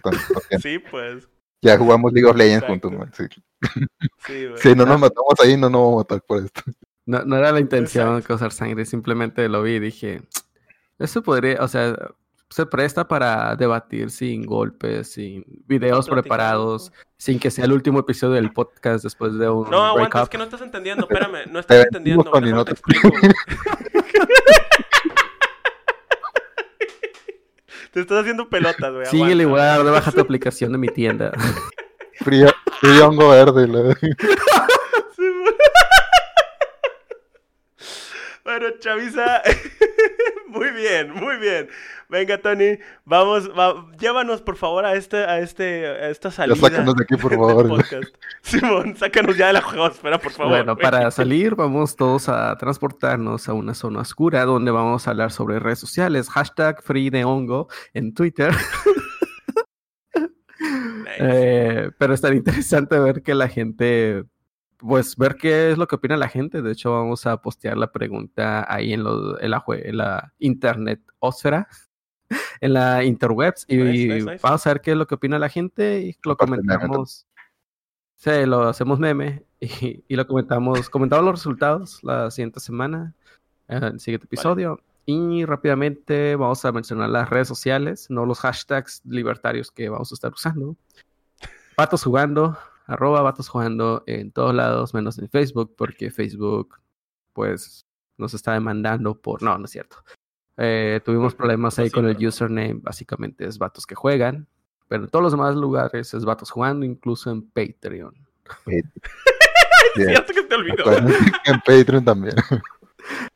[0.50, 0.62] tiene.
[0.62, 1.28] Sí, pues.
[1.62, 2.90] ya jugamos League of Legends Exacto.
[2.90, 3.12] juntos, man.
[3.14, 3.24] Sí.
[4.26, 4.58] Sí, güey.
[4.62, 6.62] Si no nos matamos ahí, no nos vamos a matar por esto.
[7.06, 8.28] No, no era la intención Exacto.
[8.28, 10.22] causar sangre, simplemente lo vi y dije,
[11.00, 11.96] eso podría, o sea,
[12.50, 18.36] se presta para debatir sin golpes, sin videos preparados, sin que sea el último episodio
[18.36, 21.78] del podcast después de un No, aguanta, es que no estás entendiendo, espérame, no estás
[21.78, 22.24] Te entendiendo.
[22.24, 23.10] déjame no te te explico.
[27.92, 29.06] Te estás haciendo pelotas, güey.
[29.08, 31.32] Síguele igual, baja tu aplicación de mi tienda.
[32.22, 32.48] Frío,
[32.80, 33.68] frío hongo verde.
[33.68, 33.96] la-
[35.16, 35.56] Sí, güey.
[38.60, 39.42] Bueno, Chavisa,
[40.48, 41.70] muy bien, muy bien.
[42.10, 46.56] Venga, Tony, vamos, va- llévanos por favor a este, a este, a esta Ya salida.
[46.58, 47.86] sácanos de aquí, por favor.
[48.42, 50.52] Simón, sácanos ya de la juegosfera, por favor.
[50.52, 50.84] Bueno, güey.
[50.84, 55.60] para salir vamos todos a transportarnos a una zona oscura donde vamos a hablar sobre
[55.60, 58.52] redes sociales, hashtag free de hongo en Twitter.
[60.64, 61.16] Nice.
[61.20, 64.24] Eh, pero es tan interesante ver que la gente,
[64.82, 66.62] pues ver qué es lo que opina la gente.
[66.62, 71.02] De hecho, vamos a postear la pregunta ahí en, lo- en la, en la internet
[71.20, 71.68] osfera,
[72.62, 74.40] en la interwebs, y Nice, nice, nice.
[74.44, 77.28] vamos a ver qué es lo que opina la gente y lo comentamos.
[78.16, 83.14] Sí, lo hacemos meme y, y lo comentamos, comentamos los resultados la siguiente semana,
[83.68, 84.80] en el siguiente episodio.
[85.06, 90.16] Y rápidamente vamos a mencionar las redes sociales, no los hashtags libertarios que vamos a
[90.16, 90.76] estar usando.
[91.76, 92.56] Vatos jugando,
[92.92, 96.80] arroba vatos jugando en todos lados, menos en Facebook, porque Facebook,
[97.34, 97.86] pues,
[98.18, 99.42] nos está demandando por.
[99.42, 99.98] No, no es cierto.
[100.58, 104.48] Eh, tuvimos problemas ahí Sí, con el username, básicamente es vatos que juegan.
[104.88, 108.14] Pero en todos los demás lugares es vatos jugando, incluso en Patreon.
[109.96, 110.84] Es cierto que te olvidó.
[111.46, 112.36] En Patreon también.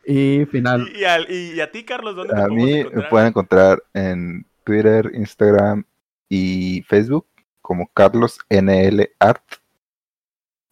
[0.05, 3.29] Y final, Y, y al- y a ti, Carlos, ¿dónde te A mí me pueden
[3.29, 5.83] encontrar en Twitter, Instagram
[6.29, 7.25] y Facebook
[7.65, 9.41] como Carlos NL Art,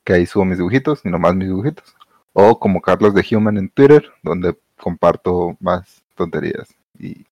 [0.03, 1.95] que ahí subo mis dibujitos y nomás mis dibujitos.
[2.33, 6.69] O como Carlos de Human en Twitter, donde comparto más tonterías.
[6.99, 7.25] Y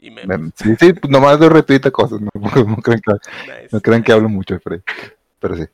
[0.00, 2.28] Y me- me- sí, sí, pues nomás de retuita cosas, no,
[2.66, 4.80] no crean que, nice, no crean que nice, hablo mucho de Frey.
[5.40, 5.72] Pero sí, nice.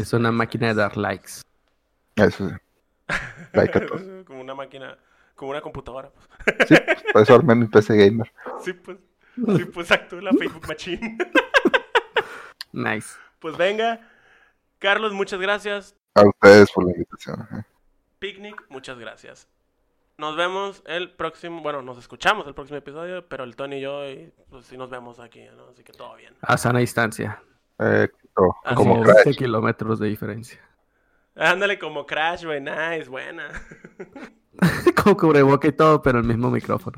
[0.00, 1.42] es una máquina de dar likes.
[2.16, 2.54] eso sí.
[3.52, 4.02] Like a todos.
[4.26, 4.96] como una máquina,
[5.34, 6.10] como una computadora.
[6.10, 6.68] pues.
[6.68, 6.74] Sí,
[7.12, 8.32] por eso armé mi PC Gamer.
[8.64, 8.96] Sí, pues.
[9.36, 11.18] Sí, pues exacto, la Facebook Machine.
[12.72, 13.14] Nice.
[13.38, 14.00] Pues venga.
[14.78, 15.96] Carlos, muchas gracias.
[16.14, 17.48] A ustedes por la invitación.
[17.52, 17.62] ¿eh?
[18.18, 19.48] Picnic, muchas gracias.
[20.18, 24.06] Nos vemos el próximo, bueno, nos escuchamos el próximo episodio, pero el Tony y yo,
[24.08, 25.68] y, pues sí nos vemos aquí, ¿no?
[25.68, 26.34] Así que todo bien.
[26.42, 27.42] A sana distancia.
[27.78, 28.96] Eh, como- Así como es.
[28.98, 29.24] Como Crash.
[29.24, 30.60] 20 kilómetros de diferencia.
[31.34, 33.48] Ándale como Crash, güey, nice, buena.
[35.02, 36.96] Con cubreboca y todo, pero el mismo micrófono.